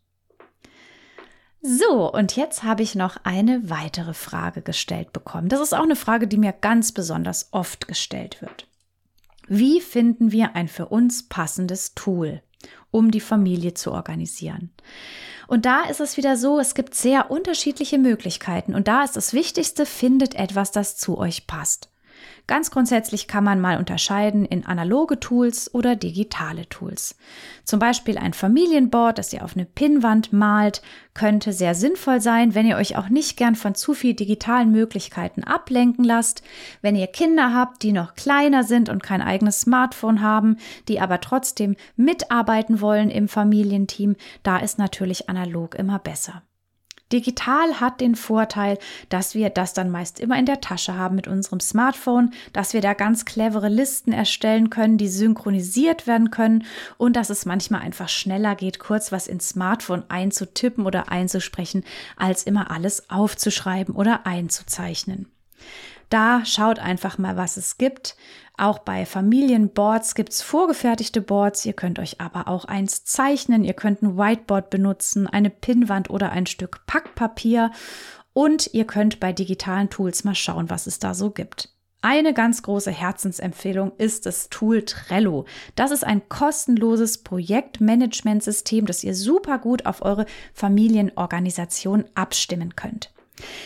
So, 1.62 2.12
und 2.12 2.36
jetzt 2.36 2.64
habe 2.64 2.82
ich 2.82 2.96
noch 2.96 3.18
eine 3.26 3.70
weitere 3.70 4.16
Frage 4.16 4.64
gestellt 4.64 5.14
bekommen. 5.14 5.50
Das 5.50 5.60
ist 5.60 5.74
auch 5.74 5.84
eine 5.84 5.98
Frage, 5.98 6.28
die 6.28 6.38
mir 6.38 6.54
ganz 6.54 6.94
besonders 6.94 7.50
oft 7.52 7.88
gestellt 7.88 8.42
wird. 8.42 8.69
Wie 9.50 9.82
finden 9.82 10.32
wir 10.32 10.56
ein 10.56 10.68
für 10.68 10.86
uns 10.86 11.28
passendes 11.28 11.96
Tool, 11.96 12.44
um 12.92 13.10
die 13.10 13.20
Familie 13.20 13.74
zu 13.74 13.92
organisieren? 13.92 14.70
Und 15.48 15.66
da 15.66 15.86
ist 15.86 16.00
es 16.00 16.18
wieder 16.18 16.38
so, 16.38 16.60
es 16.60 16.76
gibt 16.76 16.94
sehr 16.94 17.32
unterschiedliche 17.32 17.98
Möglichkeiten 17.98 18.76
und 18.76 18.88
da 18.88 19.04
ist 19.04 19.16
das 19.16 19.34
Wichtigste, 19.34 19.88
findet 19.88 20.36
etwas, 20.36 20.72
das 20.72 20.98
zu 20.98 21.18
euch 21.18 21.48
passt. 21.48 21.90
Ganz 22.50 22.72
grundsätzlich 22.72 23.28
kann 23.28 23.44
man 23.44 23.62
mal 23.62 23.78
unterscheiden 23.78 24.44
in 24.44 24.66
analoge 24.66 25.20
Tools 25.20 25.72
oder 25.72 25.96
digitale 25.96 26.68
Tools. 26.68 27.16
Zum 27.64 27.78
Beispiel 27.78 28.18
ein 28.18 28.34
Familienboard, 28.34 29.20
das 29.20 29.32
ihr 29.32 29.44
auf 29.44 29.56
eine 29.56 29.68
Pinnwand 29.68 30.34
malt, 30.34 30.82
könnte 31.14 31.54
sehr 31.54 31.76
sinnvoll 31.76 32.22
sein, 32.22 32.56
wenn 32.56 32.66
ihr 32.66 32.78
euch 32.78 32.98
auch 32.98 33.10
nicht 33.10 33.38
gern 33.38 33.54
von 33.54 33.76
zu 33.76 33.94
viel 33.94 34.16
digitalen 34.16 34.72
Möglichkeiten 34.72 35.44
ablenken 35.44 36.04
lasst. 36.04 36.42
Wenn 36.82 36.96
ihr 36.96 37.06
Kinder 37.06 37.54
habt, 37.54 37.84
die 37.84 37.92
noch 37.92 38.16
kleiner 38.16 38.64
sind 38.64 38.90
und 38.90 39.04
kein 39.04 39.22
eigenes 39.22 39.62
Smartphone 39.62 40.24
haben, 40.24 40.58
die 40.88 41.00
aber 41.00 41.22
trotzdem 41.22 41.76
mitarbeiten 41.98 42.82
wollen 42.82 43.12
im 43.12 43.28
Familienteam, 43.28 44.16
da 44.42 44.58
ist 44.58 44.80
natürlich 44.80 45.30
analog 45.30 45.76
immer 45.76 46.00
besser. 46.00 46.42
Digital 47.12 47.80
hat 47.80 48.02
den 48.02 48.16
Vorteil, 48.16 48.78
dass 49.10 49.34
wir 49.34 49.50
das 49.50 49.74
dann 49.74 49.90
meist 49.90 50.20
immer 50.20 50.38
in 50.38 50.46
der 50.46 50.62
Tasche 50.62 50.96
haben 50.96 51.16
mit 51.16 51.28
unserem 51.28 51.60
Smartphone, 51.60 52.32
dass 52.54 52.74
wir 52.74 52.82
da 52.82 52.94
ganz 52.94 53.26
clevere 53.26 53.70
Listen 53.70 54.12
erstellen 54.12 54.70
können, 54.70 54.98
die 54.98 55.08
synchronisiert 55.08 56.06
werden 56.06 56.30
können 56.30 56.66
und 56.98 57.16
dass 57.16 57.30
es 57.30 57.46
manchmal 57.46 57.82
einfach 57.82 58.10
schneller 58.10 58.56
geht, 58.56 58.80
kurz 58.80 59.12
was 59.12 59.28
ins 59.28 59.50
Smartphone 59.50 60.04
einzutippen 60.10 60.86
oder 60.86 61.12
einzusprechen, 61.12 61.84
als 62.16 62.44
immer 62.44 62.70
alles 62.70 63.10
aufzuschreiben 63.10 63.96
oder 63.96 64.28
einzuzeichnen. 64.28 65.28
Da 66.10 66.44
schaut 66.44 66.80
einfach 66.80 67.18
mal, 67.18 67.38
was 67.38 67.58
es 67.58 67.78
gibt. 67.78 68.16
Auch 68.58 68.80
bei 68.80 69.06
Familienboards 69.06 70.16
gibt 70.16 70.34
es 70.34 70.42
vorgefertigte 70.42 71.22
Boards. 71.22 71.66
Ihr 71.66 71.74
könnt 71.74 72.00
euch 72.00 72.20
aber 72.20 72.48
auch 72.48 72.66
eins 72.66 73.06
zeichnen. 73.06 73.64
Ihr 73.64 73.74
könnt 73.74 74.02
ein 74.02 74.18
Whiteboard 74.18 74.70
benutzen, 74.70 75.28
eine 75.28 75.50
Pinnwand 75.50 76.10
oder 76.10 76.32
ein 76.32 76.46
Stück 76.46 76.86
Packpapier. 76.88 77.72
Und 78.34 78.74
ihr 78.74 78.86
könnt 78.86 79.20
bei 79.20 79.34
digitalen 79.34 79.90
Tools 79.90 80.24
mal 80.24 80.36
schauen, 80.36 80.70
was 80.70 80.88
es 80.88 81.00
da 81.00 81.14
so 81.14 81.30
gibt. 81.30 81.70
Eine 82.02 82.34
ganz 82.34 82.64
große 82.64 82.92
Herzensempfehlung 82.92 83.92
ist 83.98 84.26
das 84.26 84.50
Tool 84.50 84.84
Trello. 84.84 85.46
Das 85.76 85.92
ist 85.92 86.06
ein 86.06 86.28
kostenloses 86.30 87.20
Projektmanagementsystem, 87.20 88.86
das 88.86 89.04
ihr 89.04 89.14
super 89.14 89.60
gut 89.60 89.86
auf 89.86 90.02
eure 90.02 90.26
Familienorganisation 90.54 92.06
abstimmen 92.16 92.78
könnt. 92.78 93.12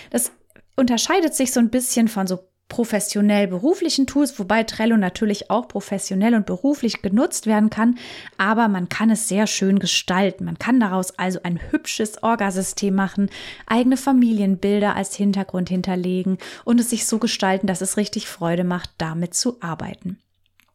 Das 0.10 0.32
unterscheidet 0.76 1.36
sich 1.36 1.52
so 1.52 1.60
ein 1.60 1.70
bisschen 1.70 2.08
von 2.08 2.28
so 2.28 2.40
professionell 2.70 3.48
beruflichen 3.48 4.08
Tools, 4.08 4.40
wobei 4.40 4.64
Trello 4.64 4.98
natürlich 4.98 5.52
auch 5.52 5.68
professionell 5.68 6.34
und 6.34 6.48
beruflich 6.48 7.04
genutzt 7.04 7.46
werden 7.46 7.70
kann, 7.70 8.00
aber 8.40 8.68
man 8.68 8.90
kann 8.90 9.12
es 9.12 9.28
sehr 9.28 9.46
schön 9.46 9.78
gestalten. 9.78 10.46
Man 10.46 10.58
kann 10.58 10.80
daraus 10.80 11.12
also 11.20 11.40
ein 11.44 11.60
hübsches 11.72 12.24
Orgasystem 12.24 12.96
machen, 12.96 13.30
eigene 13.68 13.96
Familienbilder 13.96 14.96
als 14.96 15.16
Hintergrund 15.16 15.70
hinterlegen 15.70 16.40
und 16.66 16.80
es 16.80 16.90
sich 16.90 17.06
so 17.06 17.20
gestalten, 17.20 17.68
dass 17.68 17.82
es 17.82 17.98
richtig 17.98 18.28
Freude 18.28 18.64
macht, 18.64 18.90
damit 18.98 19.36
zu 19.36 19.62
arbeiten. 19.62 20.18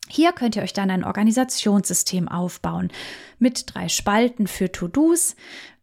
Hier 0.09 0.33
könnt 0.33 0.57
ihr 0.57 0.63
euch 0.63 0.73
dann 0.73 0.91
ein 0.91 1.05
Organisationssystem 1.05 2.29
aufbauen 2.29 2.91
mit 3.39 3.75
drei 3.75 3.89
Spalten 3.89 4.47
für 4.47 4.71
To-Dos, 4.71 5.35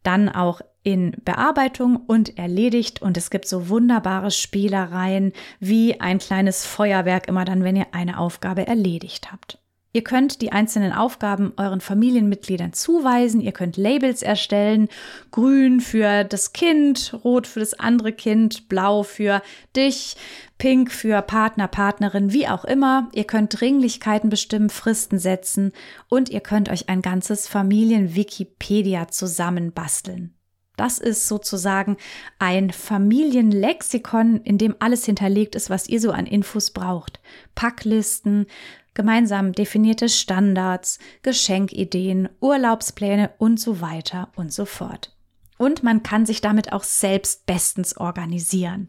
dann 0.01 0.29
auch 0.29 0.61
in 0.85 1.13
Bearbeitung 1.25 1.97
und 1.97 2.37
erledigt 2.37 3.01
und 3.01 3.17
es 3.17 3.31
gibt 3.31 3.47
so 3.47 3.69
wunderbare 3.69 4.29
Spielereien 4.29 5.33
wie 5.59 5.99
ein 5.99 6.19
kleines 6.19 6.63
Feuerwerk 6.63 7.27
immer 7.27 7.43
dann, 7.43 7.63
wenn 7.63 7.75
ihr 7.75 7.87
eine 7.91 8.19
Aufgabe 8.19 8.67
erledigt 8.67 9.31
habt. 9.31 9.57
Ihr 9.93 10.03
könnt 10.03 10.41
die 10.41 10.51
einzelnen 10.51 10.91
Aufgaben 10.91 11.53
euren 11.55 11.79
Familienmitgliedern 11.79 12.73
zuweisen. 12.73 13.39
Ihr 13.39 13.53
könnt 13.53 13.77
Labels 13.77 14.21
erstellen. 14.21 14.89
Grün 15.31 15.79
für 15.79 16.25
das 16.25 16.51
Kind, 16.51 17.17
rot 17.23 17.47
für 17.47 17.61
das 17.61 17.73
andere 17.73 18.11
Kind, 18.11 18.67
blau 18.67 19.03
für 19.03 19.41
dich, 19.73 20.17
pink 20.57 20.91
für 20.91 21.21
Partner, 21.21 21.69
Partnerin, 21.69 22.33
wie 22.33 22.47
auch 22.47 22.65
immer. 22.65 23.09
Ihr 23.13 23.23
könnt 23.23 23.59
Dringlichkeiten 23.59 24.29
bestimmen, 24.29 24.69
Fristen 24.69 25.17
setzen 25.17 25.71
und 26.09 26.29
ihr 26.29 26.41
könnt 26.41 26.69
euch 26.69 26.89
ein 26.89 27.01
ganzes 27.01 27.47
Familien-Wikipedia 27.47 29.07
zusammenbasteln. 29.07 30.34
Das 30.77 30.99
ist 30.99 31.27
sozusagen 31.27 31.97
ein 32.39 32.71
Familienlexikon, 32.71 34.41
in 34.41 34.57
dem 34.57 34.75
alles 34.79 35.05
hinterlegt 35.05 35.55
ist, 35.55 35.69
was 35.69 35.87
ihr 35.87 36.01
so 36.01 36.11
an 36.11 36.25
Infos 36.25 36.71
braucht. 36.71 37.19
Packlisten, 37.55 38.47
gemeinsam 38.93 39.51
definierte 39.51 40.09
Standards, 40.09 40.99
Geschenkideen, 41.21 42.29
Urlaubspläne 42.39 43.31
und 43.37 43.59
so 43.59 43.81
weiter 43.81 44.29
und 44.35 44.51
so 44.51 44.65
fort. 44.65 45.15
Und 45.57 45.83
man 45.83 46.03
kann 46.03 46.25
sich 46.25 46.41
damit 46.41 46.73
auch 46.73 46.83
selbst 46.83 47.45
bestens 47.45 47.95
organisieren. 47.95 48.87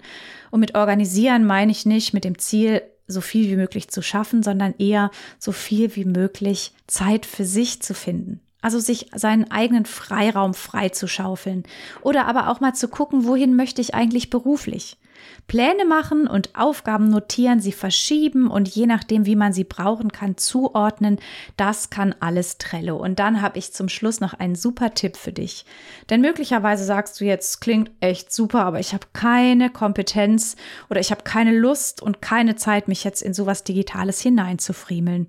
Und 0.51 0.61
mit 0.61 0.75
organisieren 0.75 1.45
meine 1.45 1.71
ich 1.71 1.87
nicht 1.87 2.13
mit 2.13 2.25
dem 2.25 2.39
Ziel, 2.39 2.83
so 3.07 3.21
viel 3.21 3.49
wie 3.49 3.57
möglich 3.57 3.89
zu 3.89 4.03
schaffen, 4.03 4.43
sondern 4.43 4.75
eher 4.79 5.11
so 5.39 5.53
viel 5.53 5.95
wie 5.95 6.05
möglich 6.05 6.73
Zeit 6.89 7.25
für 7.25 7.45
sich 7.45 7.83
zu 7.83 7.95
finden. 7.95 8.41
Also 8.63 8.81
sich 8.81 9.11
seinen 9.15 9.51
eigenen 9.51 9.87
Freiraum 9.87 10.55
frei 10.55 10.89
zu 10.89 11.07
schaufeln. 11.07 11.65
Oder 12.03 12.27
aber 12.27 12.51
auch 12.51 12.61
mal 12.61 12.75
zu 12.75 12.89
gucken, 12.89 13.27
wohin 13.27 13.55
möchte 13.55 13.81
ich 13.81 13.95
eigentlich 13.95 14.31
beruflich. 14.31 14.99
Pläne 15.47 15.85
machen 15.85 16.27
und 16.27 16.51
Aufgaben 16.57 17.09
notieren, 17.09 17.61
sie 17.61 17.73
verschieben 17.73 18.51
und 18.51 18.69
je 18.69 18.87
nachdem, 18.87 19.27
wie 19.27 19.37
man 19.37 19.53
sie 19.53 19.65
brauchen 19.65 20.11
kann, 20.11 20.37
zuordnen. 20.37 21.19
Das 21.57 21.91
kann 21.91 22.15
alles 22.21 22.59
Trello. 22.59 22.97
Und 22.97 23.19
dann 23.19 23.43
habe 23.43 23.59
ich 23.59 23.73
zum 23.73 23.89
Schluss 23.89 24.21
noch 24.21 24.35
einen 24.35 24.57
super 24.57 24.95
Tipp 24.95 25.17
für 25.17 25.33
dich. 25.33 25.65
Denn 26.11 26.21
möglicherweise 26.21 26.85
sagst 26.85 27.21
du 27.21 27.25
jetzt, 27.25 27.61
klingt 27.61 27.91
echt 28.01 28.33
super, 28.33 28.65
aber 28.65 28.81
ich 28.81 28.93
habe 28.93 29.07
keine 29.13 29.71
Kompetenz 29.71 30.57
oder 30.91 31.01
ich 31.01 31.11
habe 31.11 31.23
keine 31.23 31.57
Lust 31.57 32.03
und 32.03 32.21
keine 32.21 32.57
Zeit, 32.57 32.89
mich 32.89 33.05
jetzt 33.05 33.23
in 33.23 33.35
sowas 33.35 33.65
Digitales 33.65 34.21
hineinzufriemeln. 34.21 35.29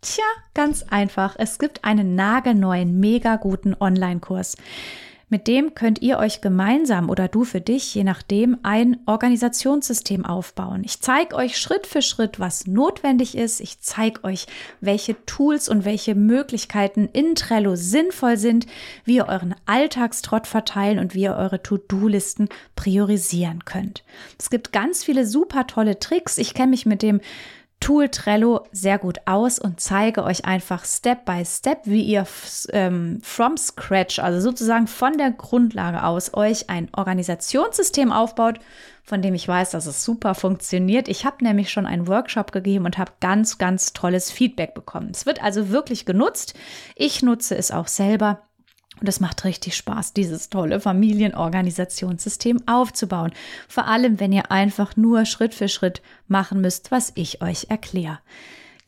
Tja, 0.00 0.24
ganz 0.54 0.84
einfach. 0.84 1.34
Es 1.38 1.58
gibt 1.58 1.84
einen 1.84 2.14
nagelneuen, 2.14 3.00
mega 3.00 3.34
guten 3.34 3.74
Online-Kurs 3.78 4.56
Mit 5.28 5.48
dem 5.48 5.74
könnt 5.74 6.00
ihr 6.00 6.18
euch 6.18 6.40
gemeinsam 6.40 7.10
oder 7.10 7.26
du 7.26 7.42
für 7.42 7.60
dich, 7.60 7.96
je 7.96 8.04
nachdem, 8.04 8.58
ein 8.62 8.98
Organisationssystem 9.06 10.24
aufbauen. 10.24 10.84
Ich 10.84 11.00
zeige 11.00 11.34
euch 11.34 11.58
Schritt 11.58 11.86
für 11.88 12.00
Schritt, 12.00 12.38
was 12.38 12.68
notwendig 12.68 13.36
ist. 13.36 13.60
Ich 13.60 13.80
zeige 13.80 14.22
euch, 14.22 14.46
welche 14.80 15.16
Tools 15.26 15.68
und 15.68 15.84
welche 15.84 16.14
Möglichkeiten 16.14 17.08
in 17.12 17.34
Trello 17.34 17.74
sinnvoll 17.74 18.36
sind, 18.36 18.66
wie 19.04 19.16
ihr 19.16 19.26
euren 19.26 19.56
Alltagstrott 19.66 20.46
verteilen 20.46 21.00
und 21.00 21.12
wie 21.14 21.22
ihr 21.22 21.34
eure 21.34 21.60
To-Do-Listen 21.60 22.48
priorisieren 22.76 23.64
könnt. 23.64 24.04
Es 24.38 24.48
gibt 24.48 24.72
ganz 24.72 25.02
viele 25.02 25.26
super 25.26 25.66
tolle 25.66 25.98
Tricks. 25.98 26.38
Ich 26.38 26.54
kenne 26.54 26.70
mich 26.70 26.86
mit 26.86 27.02
dem 27.02 27.20
Tool 27.80 28.08
Trello 28.08 28.66
sehr 28.72 28.98
gut 28.98 29.18
aus 29.26 29.58
und 29.58 29.80
zeige 29.80 30.24
euch 30.24 30.44
einfach 30.44 30.84
Step 30.84 31.24
by 31.24 31.44
Step, 31.44 31.80
wie 31.84 32.02
ihr 32.02 32.26
ähm, 32.70 33.20
from 33.22 33.56
scratch, 33.56 34.18
also 34.18 34.40
sozusagen 34.40 34.86
von 34.86 35.16
der 35.16 35.30
Grundlage 35.30 36.02
aus, 36.02 36.34
euch 36.34 36.68
ein 36.70 36.88
Organisationssystem 36.92 38.10
aufbaut, 38.10 38.58
von 39.04 39.22
dem 39.22 39.34
ich 39.34 39.46
weiß, 39.46 39.70
dass 39.70 39.86
es 39.86 40.04
super 40.04 40.34
funktioniert. 40.34 41.08
Ich 41.08 41.24
habe 41.24 41.42
nämlich 41.42 41.70
schon 41.70 41.86
einen 41.86 42.08
Workshop 42.08 42.52
gegeben 42.52 42.84
und 42.84 42.98
habe 42.98 43.12
ganz, 43.20 43.58
ganz 43.58 43.92
tolles 43.92 44.30
Feedback 44.30 44.74
bekommen. 44.74 45.10
Es 45.12 45.24
wird 45.24 45.42
also 45.42 45.70
wirklich 45.70 46.04
genutzt. 46.04 46.54
Ich 46.96 47.22
nutze 47.22 47.56
es 47.56 47.70
auch 47.70 47.88
selber 47.88 48.47
und 49.00 49.08
es 49.08 49.20
macht 49.20 49.44
richtig 49.44 49.76
Spaß, 49.76 50.12
dieses 50.12 50.50
tolle 50.50 50.80
Familienorganisationssystem 50.80 52.66
aufzubauen. 52.66 53.32
Vor 53.68 53.86
allem, 53.86 54.20
wenn 54.20 54.32
ihr 54.32 54.50
einfach 54.50 54.96
nur 54.96 55.24
Schritt 55.24 55.54
für 55.54 55.68
Schritt 55.68 56.02
machen 56.26 56.60
müsst, 56.60 56.90
was 56.90 57.12
ich 57.14 57.42
euch 57.42 57.66
erkläre. 57.68 58.18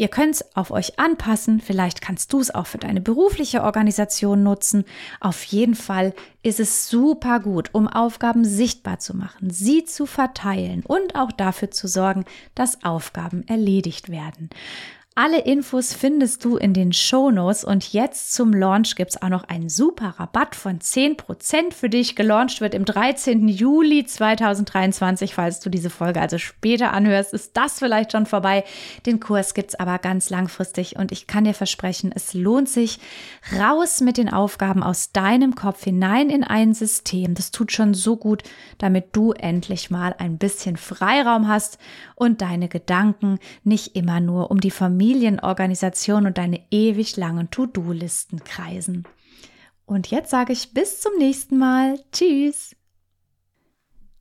Ihr 0.01 0.09
könnt 0.09 0.37
es 0.37 0.57
auf 0.57 0.71
euch 0.71 0.99
anpassen. 0.99 1.61
Vielleicht 1.61 2.01
kannst 2.01 2.33
du 2.33 2.41
es 2.41 2.51
auch 2.55 2.67
für 2.67 2.79
deine 2.79 3.03
berufliche 3.03 3.63
Organisation 3.63 4.43
nutzen. 4.43 4.87
Auf 5.21 5.45
jeden 5.45 5.75
Fall 5.75 6.15
ist 6.43 6.59
es 6.59 6.89
super 6.89 7.39
gut, 7.39 7.69
um 7.75 7.87
Aufgaben 7.87 8.47
sichtbar 8.47 8.99
zu 8.99 9.15
machen, 9.15 9.51
sie 9.51 9.85
zu 9.85 10.07
verteilen 10.07 10.85
und 10.87 11.17
auch 11.17 11.33
dafür 11.33 11.71
zu 11.71 11.87
sorgen, 11.87 12.25
dass 12.55 12.83
Aufgaben 12.83 13.47
erledigt 13.47 14.09
werden. 14.11 14.49
Alle 15.23 15.41
Infos 15.41 15.93
findest 15.93 16.47
du 16.47 16.57
in 16.57 16.73
den 16.73 16.95
Shownotes 16.95 17.63
und 17.63 17.93
jetzt 17.93 18.33
zum 18.33 18.55
Launch 18.55 18.97
gibt 18.97 19.11
es 19.11 19.21
auch 19.21 19.29
noch 19.29 19.45
einen 19.45 19.69
super 19.69 20.15
Rabatt 20.17 20.57
von 20.57 20.79
10% 20.79 21.75
für 21.75 21.91
dich. 21.91 22.17
Gelauncht 22.17 22.63
wird 22.63 22.73
im 22.73 22.87
13. 22.87 23.47
Juli 23.47 24.07
2023. 24.07 25.35
Falls 25.35 25.61
du 25.61 25.69
diese 25.69 25.91
Folge 25.91 26.23
also 26.23 26.39
später 26.39 26.95
anhörst, 26.95 27.35
ist 27.35 27.55
das 27.55 27.81
vielleicht 27.81 28.13
schon 28.13 28.25
vorbei. 28.25 28.65
Den 29.05 29.21
Kurs 29.21 29.53
gibt 29.53 29.73
es 29.73 29.75
aber 29.79 29.99
ganz 29.99 30.31
langfristig 30.31 30.97
und 30.97 31.13
ich 31.13 31.27
kann 31.27 31.45
dir 31.45 31.53
versprechen, 31.53 32.13
es 32.15 32.33
lohnt 32.33 32.71
sich. 32.71 32.99
Raus 33.59 34.01
mit 34.01 34.17
den 34.17 34.33
Aufgaben 34.33 34.83
aus 34.83 35.13
deinem 35.13 35.55
Kopf 35.55 35.85
hinein 35.85 36.31
in 36.31 36.45
ein 36.45 36.73
System. 36.73 37.35
Das 37.35 37.51
tut 37.51 37.73
schon 37.73 37.93
so 37.93 38.17
gut, 38.17 38.43
damit 38.79 39.09
du 39.13 39.33
endlich 39.33 39.91
mal 39.91 40.15
ein 40.17 40.39
bisschen 40.39 40.79
Freiraum 40.79 41.47
hast 41.47 41.77
und 42.15 42.41
deine 42.41 42.69
Gedanken 42.71 43.39
nicht 43.65 43.97
immer 43.97 44.21
nur 44.21 44.51
um 44.51 44.63
die 44.63 44.71
Familie 44.71 45.10
Familienorganisation 45.11 46.27
und 46.27 46.39
deine 46.39 46.61
ewig 46.71 47.17
langen 47.17 47.51
To-Do-Listen 47.51 48.45
kreisen. 48.45 49.05
Und 49.85 50.09
jetzt 50.09 50.31
sage 50.31 50.53
ich 50.53 50.73
bis 50.73 51.01
zum 51.01 51.17
nächsten 51.19 51.59
Mal. 51.59 51.99
Tschüss. 52.13 52.77